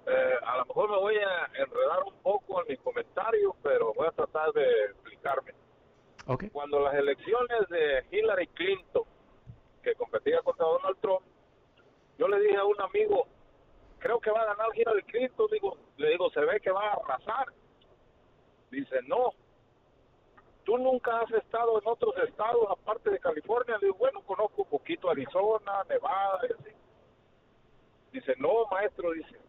eh, 0.07 0.33
a 0.43 0.57
lo 0.57 0.65
mejor 0.65 0.89
me 0.89 0.97
voy 0.97 1.15
a 1.17 1.45
enredar 1.61 2.03
un 2.03 2.13
poco 2.21 2.61
en 2.61 2.67
mis 2.69 2.79
comentarios, 2.79 3.53
pero 3.61 3.93
voy 3.93 4.07
a 4.07 4.11
tratar 4.11 4.51
de 4.53 4.65
explicarme. 4.91 5.53
Okay. 6.25 6.49
Cuando 6.49 6.79
las 6.79 6.93
elecciones 6.95 7.67
de 7.69 8.05
Hillary 8.11 8.47
Clinton, 8.47 9.03
que 9.83 9.95
competía 9.95 10.41
contra 10.41 10.65
Donald 10.65 10.97
Trump, 11.01 11.21
yo 12.17 12.27
le 12.27 12.39
dije 12.39 12.57
a 12.57 12.65
un 12.65 12.79
amigo, 12.81 13.27
creo 13.99 14.19
que 14.19 14.31
va 14.31 14.41
a 14.41 14.45
ganar 14.45 14.67
Hillary 14.75 15.03
Clinton, 15.03 15.47
digo, 15.51 15.77
le 15.97 16.09
digo, 16.09 16.29
se 16.31 16.41
ve 16.41 16.59
que 16.59 16.71
va 16.71 16.89
a 16.89 16.93
arrasar. 16.93 17.47
Dice, 18.71 18.99
no, 19.07 19.33
tú 20.63 20.77
nunca 20.77 21.19
has 21.21 21.31
estado 21.31 21.79
en 21.81 21.87
otros 21.87 22.13
estados 22.27 22.67
aparte 22.69 23.09
de 23.09 23.19
California. 23.19 23.77
Le 23.79 23.87
digo, 23.87 23.97
bueno, 23.97 24.21
conozco 24.21 24.63
un 24.63 24.69
poquito 24.69 25.09
Arizona, 25.09 25.83
Nevada 25.89 26.39
y 26.47 26.53
así. 26.53 26.75
Dice, 28.11 28.35
no, 28.37 28.65
maestro, 28.71 29.11
dice, 29.11 29.39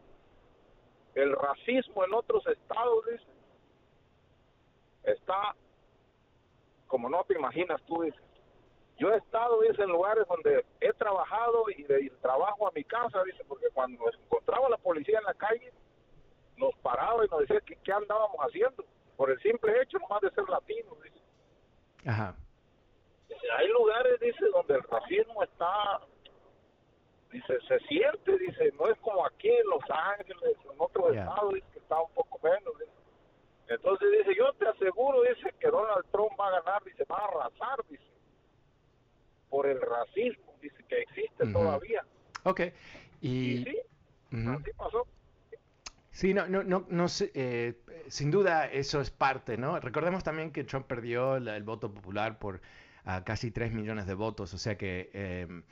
el 1.14 1.32
racismo 1.32 2.04
en 2.04 2.14
otros 2.14 2.46
estados, 2.46 3.04
dice, 3.06 3.24
está 5.04 5.54
como 6.90 7.08
no 7.08 7.22
te 7.24 7.34
imaginas 7.34 7.80
tú, 7.86 8.02
dice. 8.02 8.18
Yo 8.98 9.14
he 9.14 9.16
estado, 9.16 9.60
dice, 9.62 9.80
en 9.82 9.90
lugares 9.90 10.26
donde 10.28 10.64
he 10.80 10.92
trabajado 10.92 11.64
y 11.74 11.84
de 11.84 12.10
trabajo 12.20 12.66
a 12.68 12.72
mi 12.72 12.84
casa, 12.84 13.22
dice, 13.24 13.42
porque 13.46 13.68
cuando 13.72 14.04
nos 14.04 14.14
encontraba 14.14 14.68
la 14.68 14.76
policía 14.76 15.20
en 15.20 15.24
la 15.24 15.34
calle, 15.34 15.72
nos 16.56 16.74
paraba 16.82 17.24
y 17.24 17.28
nos 17.28 17.40
decía 17.40 17.60
que 17.60 17.76
qué 17.76 17.92
andábamos 17.92 18.36
haciendo, 18.40 18.84
por 19.16 19.30
el 19.30 19.40
simple 19.40 19.80
hecho 19.80 19.98
nomás 20.00 20.20
de 20.20 20.30
ser 20.32 20.46
latinos, 20.48 21.00
dice. 21.02 21.20
Ajá. 22.06 22.34
Hay 23.56 23.68
lugares, 23.68 24.18
dice, 24.20 24.46
donde 24.52 24.74
el 24.74 24.82
racismo 24.82 25.44
está 25.44 26.00
dice, 27.32 27.58
se 27.66 27.78
siente, 27.80 28.38
dice, 28.38 28.72
no 28.78 28.88
es 28.88 28.98
como 29.00 29.26
aquí 29.26 29.48
en 29.48 29.66
Los 29.68 29.82
Ángeles, 29.90 30.56
en 30.64 30.76
otros 30.78 31.12
yeah. 31.12 31.22
estados, 31.22 31.54
dice, 31.54 31.66
estaba 31.78 32.02
un 32.02 32.12
poco 32.12 32.40
menos. 32.42 32.74
Entonces 33.68 34.08
dice, 34.18 34.36
yo 34.36 34.52
te 34.54 34.68
aseguro, 34.68 35.22
dice, 35.22 35.54
que 35.60 35.68
Donald 35.68 36.04
Trump 36.10 36.32
va 36.38 36.48
a 36.48 36.60
ganar, 36.60 36.84
dice, 36.84 37.04
va 37.10 37.18
a 37.18 37.24
arrasar, 37.24 37.84
dice, 37.88 38.04
por 39.48 39.66
el 39.66 39.80
racismo, 39.80 40.54
dice, 40.60 40.76
que 40.88 41.02
existe 41.02 41.46
todavía. 41.52 42.04
Ok. 42.44 42.60
Y, 43.20 43.64
sí, 43.64 43.78
así 44.32 44.72
pasó. 44.76 45.06
Sí, 46.10 46.34
no, 46.34 46.48
no, 46.48 46.64
no, 46.64 46.84
no 46.88 47.06
eh, 47.34 47.74
sin 48.08 48.30
duda 48.30 48.66
eso 48.66 49.00
es 49.00 49.10
parte, 49.10 49.56
¿no? 49.56 49.78
Recordemos 49.78 50.24
también 50.24 50.50
que 50.50 50.64
Trump 50.64 50.86
perdió 50.86 51.36
el 51.36 51.62
voto 51.62 51.94
popular 51.94 52.38
por 52.38 52.60
ah, 53.04 53.22
casi 53.24 53.50
3 53.50 53.72
millones 53.72 54.06
de 54.06 54.14
votos, 54.14 54.52
o 54.52 54.58
sea 54.58 54.76
que 54.76 55.10
em, 55.12 55.62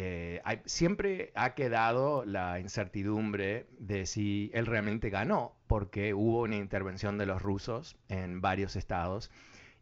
eh, 0.00 0.40
siempre 0.64 1.32
ha 1.34 1.56
quedado 1.56 2.24
la 2.24 2.60
incertidumbre 2.60 3.66
de 3.80 4.06
si 4.06 4.48
él 4.54 4.66
realmente 4.66 5.10
ganó, 5.10 5.56
porque 5.66 6.14
hubo 6.14 6.42
una 6.42 6.54
intervención 6.54 7.18
de 7.18 7.26
los 7.26 7.42
rusos 7.42 7.96
en 8.08 8.40
varios 8.40 8.76
estados 8.76 9.28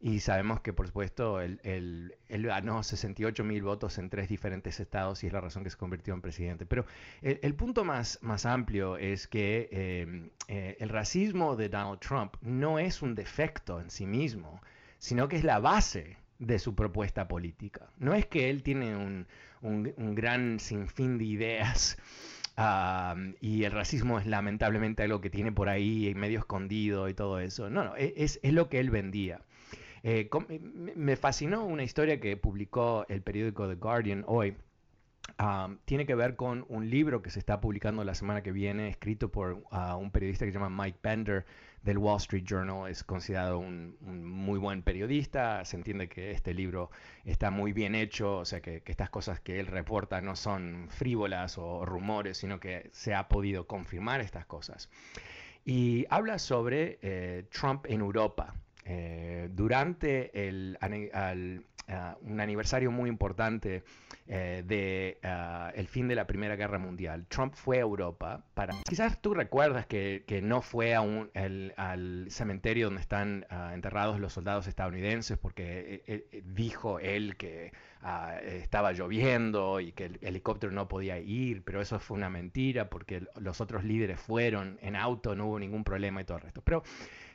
y 0.00 0.20
sabemos 0.20 0.62
que, 0.62 0.72
por 0.72 0.86
supuesto, 0.86 1.42
él, 1.42 2.14
ganó 2.30 2.82
68 2.82 3.44
mil 3.44 3.62
votos 3.62 3.98
en 3.98 4.08
tres 4.08 4.30
diferentes 4.30 4.80
estados 4.80 5.22
y 5.22 5.26
es 5.26 5.34
la 5.34 5.42
razón 5.42 5.64
que 5.64 5.70
se 5.70 5.76
convirtió 5.76 6.14
en 6.14 6.22
presidente. 6.22 6.64
Pero 6.64 6.86
el, 7.20 7.54
punto 7.54 7.84
más, 7.84 8.18
más 8.22 8.46
amplio 8.46 8.96
es 8.96 9.28
que 9.28 9.68
em, 9.70 10.30
eh, 10.48 10.78
el 10.80 10.88
racismo 10.88 11.56
de 11.56 11.68
Donald 11.68 12.00
Trump 12.00 12.36
no 12.40 12.78
es 12.78 13.02
un 13.02 13.14
defecto 13.14 13.82
en 13.82 13.90
sí 13.90 14.06
mismo, 14.06 14.62
sino 14.96 15.28
que 15.28 15.36
es 15.36 15.44
la 15.44 15.58
base 15.58 16.16
de 16.38 16.58
su 16.58 16.74
propuesta 16.74 17.28
política. 17.28 17.88
No 17.98 18.14
es 18.14 18.26
que 18.26 18.50
él 18.50 18.62
tiene 18.62 18.96
un, 18.96 19.26
un, 19.62 20.14
gran 20.14 20.60
sinfín 20.60 21.18
de 21.18 21.24
ideas 21.24 21.98
y 23.40 23.64
el 23.64 23.72
racismo 23.72 24.18
es 24.18 24.26
lamentablemente 24.26 25.02
algo 25.02 25.20
que 25.20 25.30
tiene 25.30 25.52
por 25.52 25.68
ahí 25.68 26.12
medio 26.14 26.40
escondido 26.40 27.08
y 27.08 27.14
todo 27.14 27.40
eso. 27.40 27.70
No, 27.70 27.84
no, 27.84 27.96
e, 27.96 28.14
es, 28.16 28.40
es 28.42 28.52
lo 28.52 28.68
que 28.68 28.80
él 28.80 28.90
vendía. 28.90 29.40
Eh, 30.02 30.30
me 30.94 31.16
fascinó 31.16 31.64
una 31.64 31.82
historia 31.82 32.20
que 32.20 32.36
publicó 32.36 33.06
el 33.08 33.22
periódico 33.22 33.68
The 33.68 33.74
Guardian 33.74 34.24
hoy. 34.26 34.56
tiene 35.84 36.06
que 36.06 36.14
ver 36.14 36.36
con 36.36 36.64
un 36.68 36.88
libro 36.88 37.22
que 37.22 37.30
se 37.30 37.40
está 37.40 37.60
publicando 37.60 38.04
la 38.04 38.14
semana 38.14 38.42
que 38.42 38.52
viene, 38.52 38.88
escrito 38.88 39.30
por 39.32 39.64
ah, 39.72 39.96
un 39.96 40.12
periodista 40.12 40.44
que 40.44 40.52
se 40.52 40.58
llama 40.58 40.84
Mike 40.84 40.98
Bender 41.02 41.44
del 41.86 41.98
Wall 41.98 42.18
Street 42.18 42.44
Journal. 42.44 42.90
Es 42.90 43.04
considerado 43.04 43.58
un, 43.58 43.96
muy 44.02 44.58
buen 44.58 44.82
periodista. 44.82 45.64
Se 45.64 45.76
entiende 45.76 46.08
que 46.08 46.32
este 46.32 46.52
libro 46.52 46.90
está 47.24 47.50
muy 47.50 47.72
bien 47.72 47.94
hecho, 47.94 48.38
o 48.38 48.44
sea 48.44 48.60
que, 48.60 48.82
estas 48.84 49.08
cosas 49.08 49.40
que 49.40 49.60
él 49.60 49.68
reporta 49.68 50.20
no 50.20 50.36
son 50.36 50.88
frívolas 50.90 51.56
o 51.58 51.86
rumores, 51.86 52.38
sino 52.38 52.60
que 52.60 52.90
se 52.92 53.14
ha 53.14 53.28
podido 53.28 53.66
confirmar 53.66 54.20
estas 54.20 54.44
cosas. 54.44 54.90
Y 55.64 56.06
habla 56.10 56.38
sobre 56.38 56.98
eh, 57.02 57.44
Trump 57.50 57.86
en 57.88 58.00
Europa. 58.00 58.54
Eh, 58.84 59.48
durante 59.52 60.48
el, 60.48 60.78
ah, 61.88 62.16
un 62.22 62.40
aniversario 62.40 62.90
muy 62.90 63.08
importante 63.08 63.68
del 63.68 63.82
eh, 64.28 64.64
de 64.66 65.18
ah, 65.22 65.72
el 65.74 65.86
fin 65.88 66.08
de 66.08 66.14
la 66.14 66.26
Primera 66.26 66.56
Guerra 66.56 66.78
Mundial, 66.78 67.26
Trump 67.28 67.54
fue 67.54 67.78
a 67.78 67.80
Europa 67.80 68.44
para... 68.54 68.74
Quizás 68.88 69.20
tú 69.20 69.34
recuerdas 69.34 69.86
que, 69.86 70.24
no 70.42 70.62
fue 70.62 70.94
a 70.94 71.00
un, 71.00 71.30
al 71.76 72.26
cementerio 72.30 72.86
donde 72.86 73.00
están 73.00 73.46
ah, 73.50 73.72
enterrados 73.74 74.20
los 74.20 74.32
soldados 74.32 74.66
estadounidenses 74.66 75.38
porque 75.38 76.02
eh, 76.06 76.42
dijo 76.44 76.98
él 76.98 77.36
que 77.36 77.72
estaba 78.44 78.92
lloviendo 78.92 79.80
y 79.80 79.90
que 79.90 80.04
el 80.04 80.18
helicóptero 80.22 80.72
no 80.72 80.86
podía 80.86 81.18
ir, 81.18 81.64
pero 81.64 81.80
eso 81.80 81.98
fue 81.98 82.16
una 82.16 82.30
mentira 82.30 82.88
porque 82.88 83.26
los 83.40 83.60
otros 83.60 83.82
líderes 83.82 84.20
fueron 84.20 84.78
en 84.80 84.94
auto, 84.94 85.34
no 85.34 85.46
hubo 85.46 85.58
ningún 85.58 85.82
problema 85.82 86.20
y 86.20 86.24
todo 86.24 86.36
el 86.36 86.44
resto. 86.44 86.62
Pero 86.62 86.84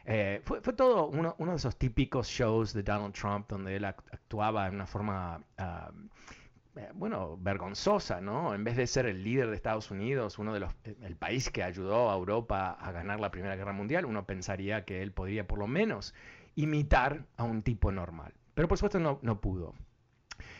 eh, 0.05 0.41
fue, 0.43 0.61
todo 0.61 1.07
uno, 1.07 1.35
de 1.37 1.55
esos 1.55 1.77
típicos 1.77 2.27
shows 2.27 2.73
de 2.73 2.83
Donald 2.83 3.13
Trump 3.13 3.47
donde 3.47 3.75
él 3.75 3.85
actuaba 3.85 4.69
de 4.69 4.75
una 4.75 4.87
forma, 4.87 5.43
eh, 5.57 6.89
bueno, 6.93 7.37
vergonzosa, 7.37 8.19
¿no? 8.21 8.55
En 8.55 8.63
vez 8.63 8.77
de 8.77 8.87
ser 8.87 9.05
el 9.05 9.23
líder 9.23 9.49
de 9.49 9.55
Estados 9.55 9.91
Unidos, 9.91 10.39
uno 10.39 10.53
de 10.53 10.61
los, 10.61 10.73
eh, 10.83 10.95
el 11.03 11.15
país 11.15 11.49
que 11.49 11.63
ayudó 11.63 12.09
a 12.09 12.15
Europa 12.15 12.71
a 12.71 12.91
ganar 12.91 13.19
la 13.19 13.31
Primera 13.31 13.55
Guerra 13.55 13.73
Mundial, 13.73 14.05
uno 14.05 14.25
pensaría 14.25 14.85
que 14.85 15.01
él 15.01 15.11
podría 15.11 15.45
por 15.47 15.59
lo 15.59 15.67
menos 15.67 16.15
imitar 16.55 17.25
a 17.37 17.43
un 17.43 17.61
tipo 17.61 17.91
normal. 17.91 18.33
Pero 18.53 18.67
por 18.67 18.77
supuesto 18.77 18.99
no, 18.99 19.19
no 19.21 19.39
pudo. 19.39 19.75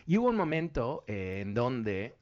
Y 0.05 0.17
hubo 0.17 0.29
un 0.29 0.35
momento 0.35 1.03
en 1.07 1.53
donde, 1.53 2.15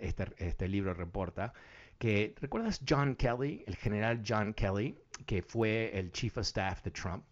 este, 0.00 0.26
este 0.38 0.68
libro 0.68 0.94
reporta, 0.94 1.52
que, 1.98 2.34
¿recuerdas 2.40 2.80
John 2.88 3.16
Kelly, 3.16 3.64
el 3.66 3.76
general 3.76 4.22
John 4.26 4.54
Kelly, 4.54 4.96
que 5.26 5.42
fue 5.42 5.90
el 5.98 6.12
chief 6.12 6.36
of 6.36 6.44
staff 6.44 6.82
de 6.82 6.90
Trump? 6.90 7.24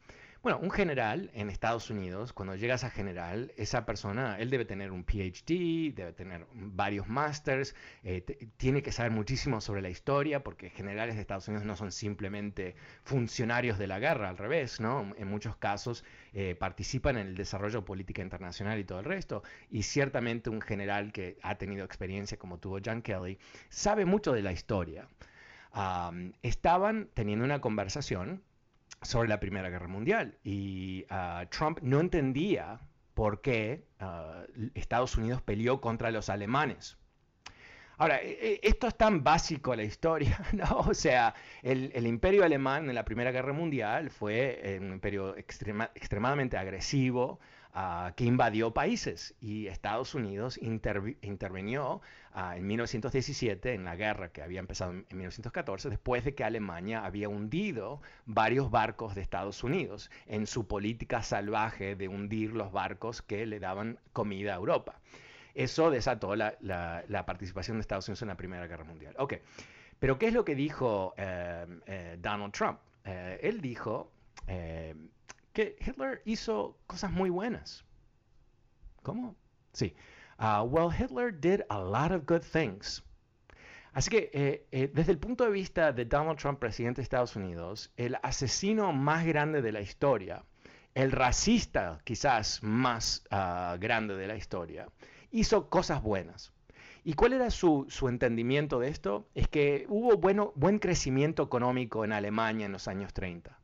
Bueno, 0.46 0.60
un 0.62 0.70
general 0.70 1.28
en 1.34 1.50
Estados 1.50 1.90
Unidos, 1.90 2.32
cuando 2.32 2.54
llegas 2.54 2.84
a 2.84 2.90
general, 2.90 3.52
esa 3.56 3.84
persona, 3.84 4.38
él 4.38 4.48
debe 4.48 4.64
tener 4.64 4.92
un 4.92 5.02
PhD, 5.02 5.92
debe 5.92 6.12
tener 6.12 6.46
varios 6.54 7.08
masters, 7.08 7.74
eh, 8.04 8.22
tiene 8.56 8.80
que 8.80 8.92
saber 8.92 9.10
muchísimo 9.10 9.60
sobre 9.60 9.82
la 9.82 9.88
historia, 9.88 10.44
porque 10.44 10.70
generales 10.70 11.16
de 11.16 11.22
Estados 11.22 11.48
Unidos 11.48 11.66
no 11.66 11.74
son 11.74 11.90
simplemente 11.90 12.76
funcionarios 13.02 13.76
de 13.76 13.88
la 13.88 13.98
guerra, 13.98 14.28
al 14.28 14.38
revés, 14.38 14.78
¿no? 14.78 15.12
En 15.18 15.26
muchos 15.26 15.56
casos 15.56 16.04
eh, 16.32 16.54
participan 16.54 17.16
en 17.16 17.26
el 17.26 17.34
desarrollo 17.34 17.84
política 17.84 18.22
internacional 18.22 18.78
y 18.78 18.84
todo 18.84 19.00
el 19.00 19.04
resto. 19.04 19.42
Y 19.68 19.82
ciertamente 19.82 20.48
un 20.48 20.60
general 20.60 21.10
que 21.10 21.38
ha 21.42 21.56
tenido 21.56 21.84
experiencia 21.84 22.38
como 22.38 22.60
tuvo 22.60 22.78
John 22.84 23.02
Kelly, 23.02 23.36
sabe 23.68 24.04
mucho 24.04 24.32
de 24.32 24.42
la 24.42 24.52
historia. 24.52 25.08
estaban 26.42 27.08
teniendo 27.14 27.44
una 27.44 27.60
conversación 27.60 28.42
sobre 29.06 29.28
la 29.28 29.40
Primera 29.40 29.70
Guerra 29.70 29.88
Mundial. 29.88 30.38
Y 30.44 31.06
ah, 31.10 31.46
Trump 31.50 31.78
no 31.82 32.00
entendía 32.00 32.80
por 33.14 33.40
qué 33.40 33.86
ah, 34.00 34.44
Estados 34.74 35.16
Unidos 35.16 35.42
peleó 35.42 35.80
contra 35.80 36.10
los 36.10 36.28
alemanes. 36.28 36.98
Ahora, 37.98 38.20
e, 38.20 38.32
e, 38.32 38.60
esto 38.62 38.88
es 38.88 38.96
tan 38.96 39.24
básico 39.24 39.74
la 39.74 39.84
historia, 39.84 40.38
¿no? 40.52 40.80
O 40.80 40.94
sea, 40.94 41.34
el, 41.62 42.06
imperio 42.06 42.44
alemán 42.44 42.88
en 42.88 42.94
la 42.94 43.04
Primera 43.04 43.32
Guerra 43.32 43.52
Mundial 43.52 44.10
fue 44.10 44.60
eh, 44.62 44.78
un 44.80 44.92
imperio 44.92 45.36
extremadamente 45.36 46.58
agresivo, 46.58 47.40
que 48.14 48.24
invadió 48.24 48.72
países 48.72 49.34
y 49.40 49.66
Estados 49.66 50.14
Unidos 50.14 50.58
intervino 50.62 52.00
en 52.54 52.66
1917 52.66 53.74
en 53.74 53.84
la 53.84 53.96
guerra 53.96 54.30
que 54.30 54.42
había 54.42 54.60
empezado 54.60 54.92
en, 54.92 55.04
1914 55.10 55.90
después 55.90 56.24
de 56.24 56.34
que 56.34 56.44
Alemania 56.44 57.04
había 57.04 57.28
hundido 57.28 58.00
varios 58.24 58.70
barcos 58.70 59.14
de 59.14 59.20
Estados 59.20 59.62
Unidos 59.62 60.10
en 60.26 60.46
su 60.46 60.66
política 60.66 61.22
salvaje 61.22 61.96
de 61.96 62.08
hundir 62.08 62.52
los 62.52 62.72
barcos 62.72 63.20
que 63.20 63.44
le 63.44 63.58
daban 63.60 63.98
comida 64.12 64.52
a 64.52 64.56
Europa. 64.56 65.00
Eso 65.54 65.90
desató 65.90 66.34
la, 66.34 67.24
participación 67.26 67.78
de 67.78 67.82
Estados 67.82 68.08
Unidos 68.08 68.22
en 68.22 68.28
la 68.28 68.36
Primera 68.36 68.66
Guerra 68.66 68.84
Mundial. 68.84 69.14
Ok, 69.18 69.34
pero 69.98 70.18
¿qué 70.18 70.28
es 70.28 70.34
lo 70.34 70.44
que 70.44 70.54
dijo 70.54 71.14
eh, 71.16 71.66
eh, 71.86 72.16
Donald 72.20 72.52
Trump? 72.52 72.78
Eh, 73.04 73.38
él 73.42 73.60
dijo 73.60 74.10
que 75.56 75.74
Hitler 75.80 76.20
hizo 76.26 76.76
cosas 76.86 77.10
muy 77.10 77.30
buenas. 77.30 77.82
¿Cómo? 79.02 79.34
Sí. 79.72 79.94
Uh, 80.38 80.62
well, 80.64 80.90
Hitler 80.92 81.32
did 81.32 81.62
a 81.70 81.78
lot 81.78 82.12
of 82.12 82.26
good 82.26 82.42
things. 82.42 83.02
Así 83.94 84.10
que 84.10 84.30
eh, 84.34 84.66
eh, 84.70 84.90
desde 84.92 85.12
el 85.12 85.18
punto 85.18 85.44
de 85.44 85.50
vista 85.50 85.92
de 85.92 86.04
Donald 86.04 86.38
Trump, 86.38 86.58
presidente 86.58 87.00
de 87.00 87.04
Estados 87.04 87.36
Unidos, 87.36 87.90
el 87.96 88.18
asesino 88.22 88.92
más 88.92 89.24
grande 89.24 89.62
de 89.62 89.72
la 89.72 89.80
historia, 89.80 90.44
el 90.94 91.10
racista 91.10 92.00
quizás 92.04 92.62
más 92.62 93.24
uh, 93.30 93.78
grande 93.78 94.14
de 94.14 94.26
la 94.26 94.36
historia, 94.36 94.90
hizo 95.30 95.70
cosas 95.70 96.02
buenas. 96.02 96.52
¿Y 97.02 97.14
cuál 97.14 97.32
era 97.32 97.50
su, 97.50 97.86
su, 97.88 98.08
entendimiento 98.08 98.78
de 98.78 98.88
esto? 98.88 99.26
Es 99.34 99.48
que 99.48 99.86
hubo 99.88 100.18
bueno, 100.18 100.52
buen 100.54 100.78
crecimiento 100.78 101.42
económico 101.42 102.04
en 102.04 102.12
Alemania 102.12 102.66
en 102.66 102.72
los 102.72 102.88
años 102.88 103.14
30. 103.14 103.58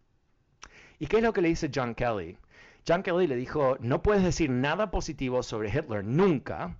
¿Y 1.02 1.08
qué 1.08 1.16
es 1.16 1.24
lo 1.24 1.32
que 1.32 1.42
le 1.42 1.48
dice 1.48 1.68
John 1.74 1.96
Kelly? 1.96 2.38
John 2.86 3.02
Kelly 3.02 3.26
le 3.26 3.34
dijo, 3.34 3.76
no 3.80 4.02
puedes 4.02 4.22
decir 4.22 4.50
nada 4.50 4.92
positivo 4.92 5.42
sobre 5.42 5.68
Hitler 5.68 6.04
nunca. 6.04 6.76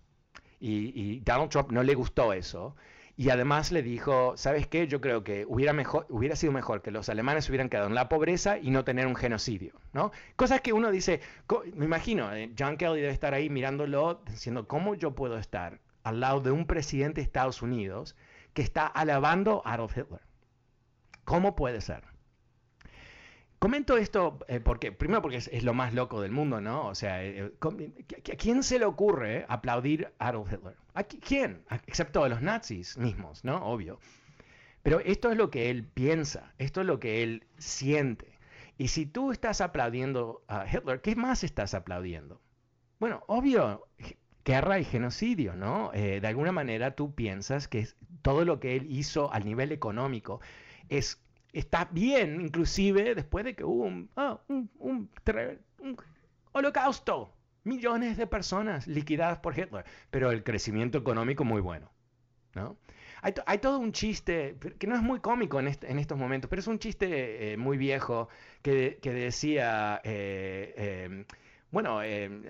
Y, 0.60 1.18
Donald 1.24 1.50
Trump 1.50 1.72
no 1.72 1.82
le 1.82 1.96
gustó 1.96 2.32
eso. 2.32 2.76
Y 3.16 3.30
además 3.30 3.72
le 3.72 3.82
dijo, 3.82 4.36
¿sabes 4.36 4.68
qué? 4.68 4.86
Yo 4.86 5.00
creo 5.00 5.24
que 5.24 5.44
hubiera, 5.44 6.36
sido 6.36 6.52
mejor 6.52 6.82
que 6.82 6.92
los 6.92 7.08
alemanes 7.08 7.48
hubieran 7.48 7.68
quedado 7.68 7.88
en 7.88 7.96
la 7.96 8.08
pobreza 8.08 8.58
y 8.58 8.70
no 8.70 8.84
tener 8.84 9.08
un 9.08 9.16
genocidio, 9.16 9.74
¿no? 9.92 10.12
Cosas 10.36 10.60
que 10.60 10.72
uno 10.72 10.92
dice, 10.92 11.20
me 11.74 11.84
imagino, 11.84 12.32
eh, 12.32 12.52
John 12.56 12.76
Kelly 12.76 13.00
debe 13.00 13.12
estar 13.12 13.34
ahí 13.34 13.50
mirándolo, 13.50 14.22
diciendo, 14.30 14.68
¿cómo 14.68 14.94
yo 14.94 15.16
puedo 15.16 15.36
estar 15.36 15.80
al 16.04 16.20
lado 16.20 16.40
de 16.40 16.52
un 16.52 16.68
presidente 16.68 17.20
de 17.20 17.24
Estados 17.24 17.60
Unidos 17.60 18.14
que 18.54 18.62
está 18.62 18.86
alabando 18.86 19.62
a 19.64 19.72
Adolf 19.72 19.96
Hitler? 19.96 20.22
¿Cómo 21.24 21.56
puede 21.56 21.80
ser? 21.80 22.11
Comento 23.62 23.96
esto 23.96 24.40
eh, 24.48 24.58
porque, 24.58 24.90
primero 24.90 25.22
porque 25.22 25.36
es, 25.36 25.62
lo 25.62 25.72
más 25.72 25.94
loco 25.94 26.20
del 26.20 26.32
mundo, 26.32 26.60
¿no? 26.60 26.88
O 26.88 26.96
sea, 26.96 27.22
eh, 27.24 27.52
eh, 27.78 28.32
¿a 28.32 28.36
quién 28.36 28.64
se 28.64 28.80
le 28.80 28.84
ocurre 28.84 29.46
aplaudir 29.48 30.12
a 30.18 30.30
Adolf 30.30 30.52
Hitler? 30.52 30.74
¿A 30.94 31.04
quién? 31.04 31.62
Excepto 31.86 32.24
a 32.24 32.28
los 32.28 32.42
nazis 32.42 32.98
mismos, 32.98 33.44
¿no? 33.44 33.64
Obvio. 33.64 34.00
Pero 34.82 34.98
esto 34.98 35.30
es 35.30 35.36
lo 35.36 35.52
que 35.52 35.70
él 35.70 35.84
piensa, 35.84 36.52
esto 36.58 36.80
es 36.80 36.88
lo 36.88 36.98
que 36.98 37.22
él 37.22 37.44
siente. 37.56 38.36
Y 38.78 38.88
si 38.88 39.06
tú 39.06 39.30
estás 39.30 39.60
aplaudiendo 39.60 40.42
a 40.48 40.66
Hitler, 40.66 41.00
¿qué 41.00 41.14
más 41.14 41.44
estás 41.44 41.72
aplaudiendo? 41.72 42.40
Bueno, 42.98 43.22
obvio, 43.28 43.86
guerra 44.44 44.80
y 44.80 44.84
genocidio, 44.84 45.54
¿no? 45.54 45.92
De 45.92 46.26
alguna 46.26 46.50
manera 46.50 46.96
tú 46.96 47.14
piensas 47.14 47.68
que 47.68 47.86
todo 48.22 48.44
lo 48.44 48.58
que 48.58 48.74
él 48.74 48.90
hizo 48.90 49.32
al 49.32 49.44
nivel 49.44 49.70
económico 49.70 50.40
es, 50.88 51.22
está 51.52 51.86
bien, 51.86 52.40
inclusive 52.40 53.14
después 53.14 53.44
de 53.44 53.54
que 53.54 53.64
hubo 53.64 53.84
un, 53.84 54.10
ah, 54.16 54.40
un 54.48 55.10
holocausto, 56.52 57.34
millones 57.64 58.16
de 58.16 58.26
personas 58.26 58.86
liquidadas 58.86 59.38
por 59.38 59.58
Hitler, 59.58 59.84
pero 60.10 60.30
el 60.30 60.42
crecimiento 60.42 60.98
económico 60.98 61.44
muy 61.44 61.60
bueno, 61.60 61.90
¿no? 62.54 62.76
Hay, 63.22 63.58
todo 63.58 63.78
un 63.78 63.92
chiste, 63.92 64.56
que 64.80 64.88
no 64.88 64.96
es 64.96 65.02
muy 65.02 65.20
cómico 65.20 65.60
en, 65.60 65.68
estos 65.68 66.18
momentos, 66.18 66.50
pero 66.50 66.58
es 66.58 66.66
un 66.66 66.80
chiste 66.80 67.52
eh, 67.52 67.56
muy 67.56 67.78
viejo 67.78 68.28
que, 68.62 68.98
decía, 69.00 70.00
eh, 70.02 71.04
em, 71.06 71.24
bueno, 71.72 72.02
em, 72.02 72.44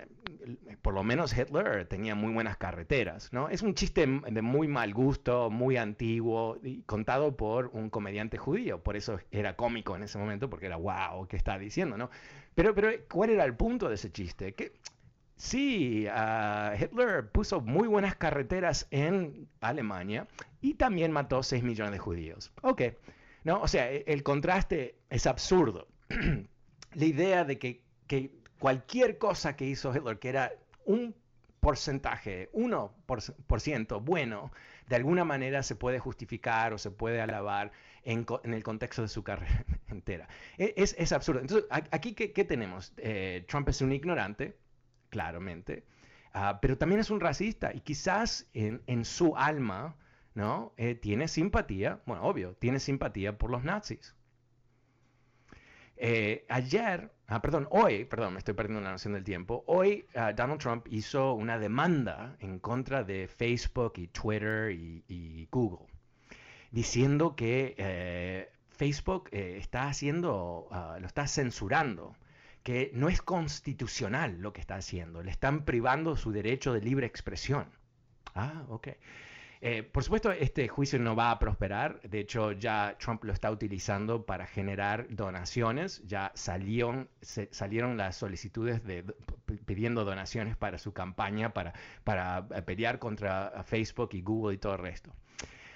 por 0.83 0.93
lo 0.93 1.03
menos 1.03 1.37
Hitler 1.37 1.87
tenía 1.87 2.15
muy 2.15 2.33
buenas 2.33 2.59
carreteras, 2.59 3.33
¿no? 3.33 3.49
Es 3.49 3.63
un 3.63 3.75
chiste 3.75 4.07
de 4.07 4.43
muy 4.43 4.69
mal 4.69 4.93
gusto, 4.93 5.49
muy 5.49 5.79
antiguo, 5.79 6.59
y 6.63 6.83
contado 6.83 7.37
por 7.37 7.69
un 7.69 7.89
comediante 7.89 8.37
judío, 8.37 8.83
por 8.83 8.97
eso 8.97 9.19
era 9.31 9.57
cómico 9.57 9.97
en 9.97 10.03
ese 10.03 10.19
momento, 10.19 10.51
porque 10.51 10.67
era 10.67 10.77
wow, 10.77 11.27
¿qué 11.29 11.37
está 11.37 11.59
diciendo, 11.59 11.97
no? 11.97 12.11
Pero, 12.55 12.75
pero, 12.75 12.91
¿cuál 13.11 13.31
era 13.31 13.45
el 13.45 13.55
punto 13.55 13.89
de 13.89 13.95
ese 13.95 14.13
chiste? 14.13 14.53
Que 14.55 14.73
Sí, 15.43 16.07
uh, 16.07 16.81
Hitler 16.81 17.29
puso 17.33 17.61
muy 17.61 17.89
buenas 17.89 18.15
carreteras 18.15 18.87
en 18.93 19.49
Alemania 19.61 20.29
y 20.61 20.75
también 20.75 21.11
mató 21.11 21.43
6 21.43 21.65
millones 21.65 21.95
de 21.95 21.99
judíos. 21.99 22.53
Ok, 22.63 22.83
¿no? 23.43 23.61
O 23.61 23.67
sea, 23.67 23.91
e, 23.91 24.05
el 24.07 24.23
contraste 24.23 24.95
es 25.11 25.27
absurdo. 25.27 25.89
La 26.95 27.05
idea 27.05 27.45
de 27.45 27.59
que, 27.59 27.83
cualquier 28.63 29.19
cosa 29.19 29.57
que 29.57 29.65
hizo 29.65 29.93
Hitler, 29.93 30.21
que 30.21 30.29
era 30.29 30.53
un 30.85 31.17
porcentaje, 31.59 32.49
1% 32.53 34.05
bueno, 34.05 34.53
de 34.87 34.95
alguna 34.95 35.25
manera 35.25 35.65
se 35.65 35.75
puede 35.75 35.99
justificar 35.99 36.73
o 36.73 36.79
se 36.79 36.93
puede 36.93 37.21
alabar 37.21 37.73
en, 38.05 38.25
el 38.45 38.63
contexto 38.63 39.03
de 39.03 39.09
su 39.09 39.25
carrera 39.25 39.65
entera. 39.89 40.29
E, 40.59 40.75
es, 40.77 41.11
absurdo. 41.11 41.41
Entonces, 41.41 41.67
aquí, 41.71 42.15
¿qué, 42.15 42.45
tenemos? 42.45 42.93
Eh, 42.99 43.45
Trump 43.49 43.69
es 43.69 43.81
un 43.81 43.93
ignorante, 43.93 44.57
claramente, 45.11 45.85
ah, 46.33 46.61
pero 46.63 46.79
también 46.79 47.01
es 47.01 47.11
un 47.11 47.19
racista 47.19 47.75
y 47.75 47.81
quizás 47.81 48.49
en, 48.55 49.05
su 49.05 49.37
alma, 49.37 49.97
¿no? 50.35 50.73
Eh, 50.77 50.95
tiene 50.95 51.27
simpatía, 51.27 52.01
bueno, 52.07 52.23
obvio, 52.23 52.55
tiene 52.61 52.79
simpatía 52.79 53.39
por 53.39 53.51
los 53.51 53.65
nazis. 53.65 54.15
Eh, 56.05 56.45
ayer, 56.49 57.13
ah, 57.29 57.41
perdón, 57.41 57.69
hoy, 57.71 58.05
perdón, 58.07 58.33
me 58.33 58.41
estoy 58.41 58.55
perdiendo 58.55 58.81
la 58.81 58.91
noción 58.91 59.13
del 59.13 59.23
tiempo, 59.23 59.63
hoy 59.69 60.05
ah, 60.17 60.33
Donald 60.33 60.61
Trump 60.61 60.89
hizo 60.91 61.35
una 61.35 61.61
demanda 61.61 62.35
en 62.41 62.59
contra 62.59 63.05
de 63.05 63.29
Facebook 63.29 63.93
y 63.99 64.09
Twitter 64.09 64.73
y, 64.73 65.47
Google, 65.53 65.87
diciendo 66.73 67.37
que 67.37 67.77
eh, 67.79 68.51
Facebook 68.69 69.29
está 69.31 69.87
haciendo, 69.87 70.67
lo 70.99 71.07
está 71.07 71.29
censurando 71.29 72.17
que 72.65 72.91
no 72.95 73.09
es 73.09 73.23
constitucional 73.23 74.41
lo 74.41 74.53
que 74.53 74.61
está 74.61 74.75
haciendo, 74.75 75.23
le 75.23 75.31
están 75.31 75.65
privando 75.65 76.17
su 76.17 76.33
derecho 76.33 76.73
de 76.73 76.81
libre 76.81 77.07
expresión. 77.07 77.67
Ah, 78.35 78.65
ok. 78.69 78.89
Eh, 79.65 79.85
por 79.85 80.03
supuesto, 80.03 80.33
este 80.33 80.67
juicio 80.67 80.99
no 80.99 81.15
va 81.15 81.31
a 81.31 81.39
prosperar. 81.39 82.01
De 82.03 82.19
hecho, 82.19 82.51
ya 82.51 82.97
Trump 82.99 83.23
lo 83.23 83.33
está 83.33 83.49
utilizando 83.49 84.27
para 84.27 84.45
generar 84.45 85.07
donaciones. 85.09 86.03
Ya 86.05 86.33
salieron, 86.35 87.09
salieron 87.21 87.97
las 87.97 88.17
solicitudes 88.17 88.83
de, 88.83 89.05
pidiendo 89.65 90.05
donaciones 90.05 90.57
para 90.57 90.79
su 90.79 90.93
campaña, 90.93 91.55
para, 91.55 91.75
para 92.03 92.49
eh, 92.51 92.63
pelear 92.63 92.99
contra 92.99 93.63
Facebook 93.63 94.11
y 94.15 94.23
Google 94.23 94.57
y 94.57 94.59
todo 94.59 94.73
el 94.73 94.81
resto. 94.81 95.13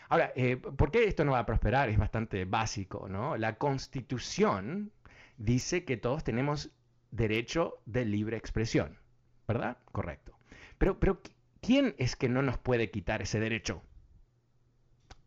Ahora, 0.08 0.32
eh, 0.34 0.56
¿por 0.56 0.90
qué 0.90 1.04
esto 1.04 1.24
no 1.24 1.32
va 1.32 1.38
a 1.38 1.46
prosperar? 1.46 1.88
Es 1.88 1.96
bastante 1.96 2.44
básico, 2.44 3.08
¿no? 3.08 3.36
La 3.36 3.56
constitución 3.56 4.90
dice 5.36 5.84
que 5.84 5.96
todos 5.96 6.24
tenemos 6.24 6.70
derecho 7.12 7.78
de 7.86 8.04
libre 8.04 8.36
expresión, 8.36 8.98
¿verdad? 9.46 9.78
Correcto. 9.92 10.36
Pero, 10.76 10.98
pero 10.98 11.22
¿quién 11.66 11.96
es 11.98 12.14
que 12.14 12.28
no 12.28 12.42
nos 12.42 12.58
puede 12.58 12.92
quitar 12.92 13.22
ese 13.22 13.40
derecho? 13.40 13.82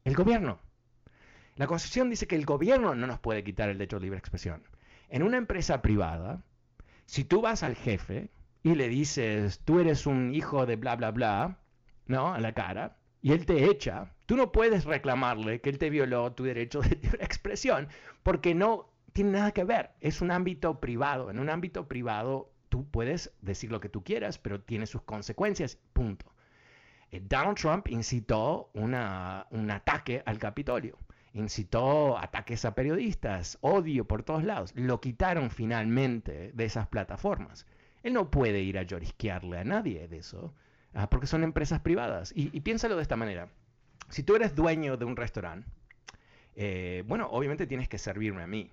El 0.06 0.16
gobierno. 0.16 0.58
La 1.58 1.68
Constitución 1.68 2.10
dice 2.10 2.28
que 2.28 2.38
el 2.38 2.46
gobierno 2.46 2.96
no 2.96 3.08
nos 3.08 3.20
puede 3.20 3.44
quitar 3.44 3.68
el 3.68 3.78
derecho 3.78 3.98
de 3.98 4.04
libre 4.04 4.20
expresión. 4.20 4.64
En 5.10 5.24
una 5.24 5.36
empresa 5.36 5.82
privada, 5.82 6.42
si 7.06 7.26
tú 7.26 7.42
vas 7.42 7.62
al 7.62 7.76
jefe 7.76 8.30
y 8.64 8.76
le 8.76 8.88
dices, 8.88 9.60
tú 9.66 9.82
eres 9.82 10.06
un 10.06 10.34
hijo 10.34 10.66
de 10.66 10.78
bla, 10.78 10.96
bla, 10.96 11.12
bla, 11.12 11.60
¿no? 12.06 12.34
A 12.34 12.40
la 12.40 12.54
cara, 12.54 12.98
y 13.22 13.34
él 13.34 13.46
te 13.46 13.66
echa, 13.66 14.14
tú 14.26 14.38
no 14.38 14.54
puedes 14.54 14.86
reclamarle 14.86 15.60
que 15.60 15.70
él 15.70 15.78
te 15.78 15.90
violó 15.90 16.32
tu 16.32 16.46
derecho 16.46 16.80
de 16.80 16.96
libre 17.04 17.22
expresión, 17.22 17.90
porque 18.24 18.56
no 18.56 18.94
tiene 19.12 19.32
nada 19.32 19.52
que 19.52 19.66
ver, 19.66 19.92
es 20.00 20.22
un 20.22 20.32
ámbito 20.32 20.80
privado. 20.80 21.30
En 21.30 21.40
un 21.40 21.50
ámbito 21.50 21.90
privado 21.90 22.54
tú 22.70 22.90
puedes 22.90 23.32
decir 23.42 23.72
lo 23.72 23.80
que 23.80 23.90
tú 23.90 24.04
quieras, 24.04 24.38
pero 24.38 24.62
tiene 24.62 24.86
sus 24.86 25.02
consecuencias, 25.02 25.78
punto. 25.94 26.26
Eh, 27.12 27.22
Donald 27.28 27.58
Trump 27.58 27.88
incitó 27.90 28.70
un 28.74 28.94
ataque 28.94 30.24
al 30.26 30.38
Capitolio, 30.38 30.98
incitó 31.34 32.18
ataques 32.18 32.66
a 32.66 32.76
periodistas, 32.76 33.58
odio 33.62 34.06
por 34.06 34.24
todos 34.24 34.44
lados. 34.44 34.72
Lo 34.76 35.02
quitaron 35.02 35.50
finalmente 35.50 36.52
de 36.54 36.66
esas 36.66 36.88
plataformas. 36.88 37.66
Él 38.04 38.14
no 38.14 38.32
puede 38.32 38.62
ir 38.62 38.78
a 38.78 38.84
llorisquearle 38.84 39.58
a 39.58 39.64
nadie 39.64 40.08
de 40.08 40.18
eso, 40.18 40.54
ah, 40.94 41.10
porque 41.10 41.28
son 41.28 41.44
empresas 41.44 41.82
privadas. 41.82 42.32
Y, 42.36 42.60
piénsalo 42.62 42.96
de 42.96 43.02
esta 43.02 43.16
manera. 43.16 43.50
Si 44.10 44.24
tú 44.24 44.36
eres 44.36 44.56
dueño 44.56 44.98
de 44.98 45.06
un 45.06 45.16
restaurante, 45.16 45.70
eh, 46.56 47.04
bueno, 47.08 47.28
obviamente 47.32 47.68
tienes 47.68 47.90
que 47.90 47.98
servirme 47.98 48.42
a 48.42 48.48
mí. 48.48 48.72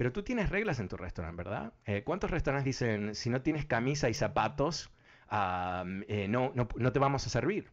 Pero 0.00 0.12
tú 0.12 0.22
tienes 0.22 0.48
reglas 0.48 0.80
en 0.80 0.88
tu 0.88 0.96
restaurante, 0.96 1.36
¿verdad? 1.36 1.74
Eh, 1.84 2.04
¿Cuántos 2.04 2.30
restaurantes 2.30 2.64
dicen, 2.64 3.14
si 3.14 3.28
no 3.28 3.42
tienes 3.42 3.66
camisa 3.66 4.08
y 4.08 4.14
zapatos, 4.14 4.90
eh, 5.30 6.26
no, 6.26 6.54
no, 6.54 6.92
te 6.92 6.98
vamos 6.98 7.26
a 7.26 7.28
servir? 7.28 7.68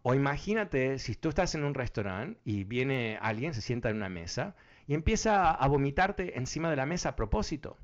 O 0.00 0.14
imagínate 0.14 0.98
si 0.98 1.14
tú 1.16 1.28
estás 1.28 1.54
en 1.54 1.64
un 1.64 1.74
restaurante 1.74 2.40
y 2.46 2.64
viene 2.64 3.18
alguien, 3.20 3.52
se 3.52 3.60
sienta 3.60 3.90
en 3.90 3.96
una 3.96 4.08
mesa 4.08 4.56
y 4.86 4.94
empieza 4.94 5.50
a 5.50 5.68
vomitarte 5.68 6.38
encima 6.38 6.70
de 6.70 6.76
la 6.76 6.86
mesa 6.86 7.10
a 7.10 7.16
propósito. 7.16 7.76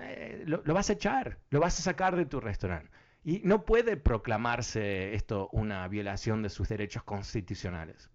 Eh, 0.00 0.42
lo, 0.44 0.60
lo, 0.64 0.74
vas 0.74 0.90
a 0.90 0.94
echar, 0.94 1.38
lo 1.50 1.60
vas 1.60 1.78
a 1.78 1.82
sacar 1.84 2.16
de 2.16 2.26
tu 2.26 2.40
restaurante. 2.40 2.90
Y 3.22 3.40
no 3.44 3.64
puede 3.64 3.96
proclamarse 3.96 5.14
esto 5.14 5.48
una 5.52 5.86
violación 5.86 6.42
de 6.42 6.50
sus 6.50 6.68
derechos 6.68 7.04
constitucionales. 7.04 8.10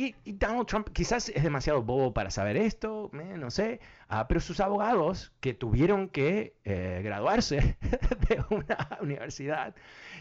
Y, 0.00 0.14
Donald 0.32 0.66
Trump 0.66 0.88
quizás 0.94 1.28
es 1.28 1.42
demasiado 1.42 1.82
bobo 1.82 2.14
para 2.14 2.30
saber 2.30 2.56
esto, 2.56 3.10
eh, 3.12 3.36
no 3.36 3.50
sé, 3.50 3.80
ah, 4.08 4.28
pero 4.28 4.40
sus 4.40 4.58
abogados 4.60 5.30
que 5.40 5.52
tuvieron 5.52 6.08
que 6.08 6.54
eh, 6.64 7.02
graduarse 7.04 7.76
de 8.30 8.42
una 8.48 8.98
universidad, 9.02 9.74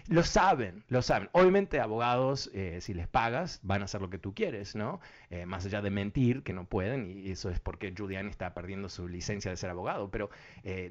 lo 0.09 0.23
saben, 0.23 0.83
lo 0.89 1.01
saben. 1.01 1.29
Obviamente 1.31 1.79
abogados, 1.79 2.51
eh, 2.53 2.79
si 2.81 2.93
les 2.93 3.07
pagas, 3.07 3.61
van 3.63 3.81
a 3.81 3.85
hacer 3.85 4.01
lo 4.01 4.09
que 4.09 4.17
tú 4.17 4.33
quieres, 4.33 4.75
¿no? 4.75 4.99
más 5.45 5.65
allá 5.65 5.81
de 5.81 5.91
mentir, 5.91 6.43
que 6.43 6.51
no 6.51 6.65
pueden, 6.65 7.05
y 7.09 7.31
eso 7.31 7.49
es 7.49 7.61
porque 7.61 7.93
Giuliani 7.95 8.29
está 8.29 8.53
perdiendo 8.53 8.89
su 8.89 9.07
licencia 9.07 9.49
de 9.49 9.55
ser 9.55 9.69
abogado, 9.69 10.11
pero 10.11 10.29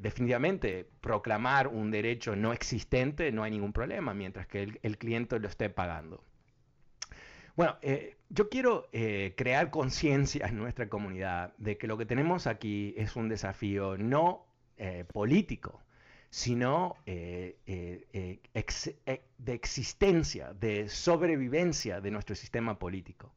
definitivamente 0.01 0.88
proclamar 1.03 1.68
un 1.68 1.90
derecho 1.90 2.37
no 2.37 2.53
existente 2.55 3.33
no 3.33 3.42
hay 3.42 3.51
ningún 3.51 3.72
problema, 3.74 4.14
mientras 4.14 4.46
que 4.46 4.62
el, 4.62 4.81
el 4.83 4.96
cliente 4.96 5.38
lo 5.40 5.48
esté 5.48 5.68
pagando. 5.68 6.24
Bueno, 7.59 7.77
eh, 7.83 8.16
yo 8.29 8.49
quiero 8.49 8.88
eh, 8.92 9.35
crear 9.37 9.71
conciencia 9.71 10.47
en 10.47 10.59
nuestra 10.59 10.88
comunidad 10.88 11.55
de 11.59 11.77
que 11.77 11.88
lo 11.88 11.99
que 11.99 12.07
tenemos 12.07 12.47
aquí 12.47 12.94
es 12.97 13.16
un 13.16 13.29
desafío 13.29 13.99
no 13.99 14.47
eh, 14.77 15.05
político, 15.12 15.83
sino 16.31 16.94
de 17.05 17.57
existencia, 19.47 20.53
de 20.55 20.88
sobrevivencia 20.88 22.01
de 22.01 22.12
nuestro 22.12 22.37
sistema 22.37 22.79
político. 22.79 23.35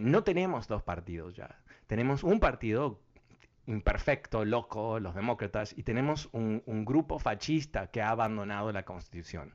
no 0.00 0.24
tenemos 0.24 0.66
dos 0.66 0.82
partidos 0.82 1.36
ya, 1.36 1.60
tenemos 1.86 2.24
un 2.24 2.40
partido 2.40 3.00
imperfecto, 3.66 4.46
loco, 4.46 4.98
los 4.98 5.14
demócratas, 5.14 5.74
y 5.76 5.82
tenemos 5.82 6.30
un 6.32 6.86
grupo 6.86 7.18
fascista 7.18 7.88
que 7.88 8.00
ha 8.00 8.08
abandonado 8.08 8.72
la 8.72 8.84
constitución. 8.86 9.52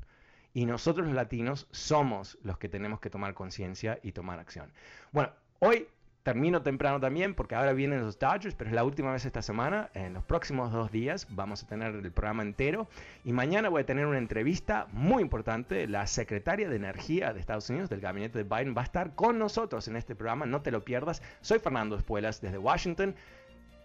Y 0.58 0.65
nosotros 0.65 1.06
los 1.06 1.15
latinos 1.15 1.67
somos 1.70 2.39
los 2.41 2.58
que 2.58 2.67
tenemos 2.67 3.00
que 3.00 3.12
tomar 3.12 3.36
conciencia 3.36 4.00
y 4.02 4.12
tomar 4.12 4.39
acción. 4.39 4.72
Bueno, 5.12 5.30
hoy 5.60 5.86
termino 6.24 6.63
temprano 6.63 7.00
también 7.00 7.36
porque 7.36 7.54
ahora 7.54 7.74
vienen 7.74 8.02
los 8.02 8.17
Dodgers, 8.17 8.56
pero 8.56 8.72
es 8.72 8.76
la 8.76 8.84
última 8.84 9.12
vez 9.12 9.24
esta 9.24 9.43
semana. 9.43 9.91
En 9.93 10.15
los 10.15 10.24
próximos 10.24 10.72
dos 10.72 10.91
días 10.91 11.28
vamos 11.30 11.62
a 11.62 11.67
tener 11.67 11.93
el 11.93 12.12
programa 12.12 12.41
entero 12.41 12.88
y 13.24 13.34
mañana 13.34 13.70
voy 13.70 13.84
a 13.84 13.86
tener 13.86 14.08
una 14.08 14.17
entrevista 14.17 14.88
muy 14.93 15.22
importante. 15.22 15.88
La 15.88 16.08
secretaria 16.08 16.67
de 16.67 16.76
Energía 16.76 17.34
de 17.34 17.39
Estados 17.39 17.70
Unidos 17.70 17.91
del 17.91 18.02
gabinete 18.02 18.39
de 18.39 18.43
Biden 18.43 18.74
va 18.76 18.82
a 18.82 18.86
estar 18.86 19.13
con 19.13 19.38
nosotros 19.38 19.88
en 19.88 19.96
este 19.96 20.15
programa, 20.15 20.48
no 20.48 20.63
te 20.63 20.72
lo 20.72 20.84
pierdas. 20.84 21.22
Soy 21.41 21.60
Fernando 21.60 21.96
Espuelas 21.96 22.41
desde 22.41 22.58
Washington. 22.58 23.13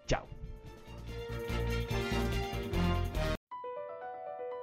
Chao. 0.06 0.26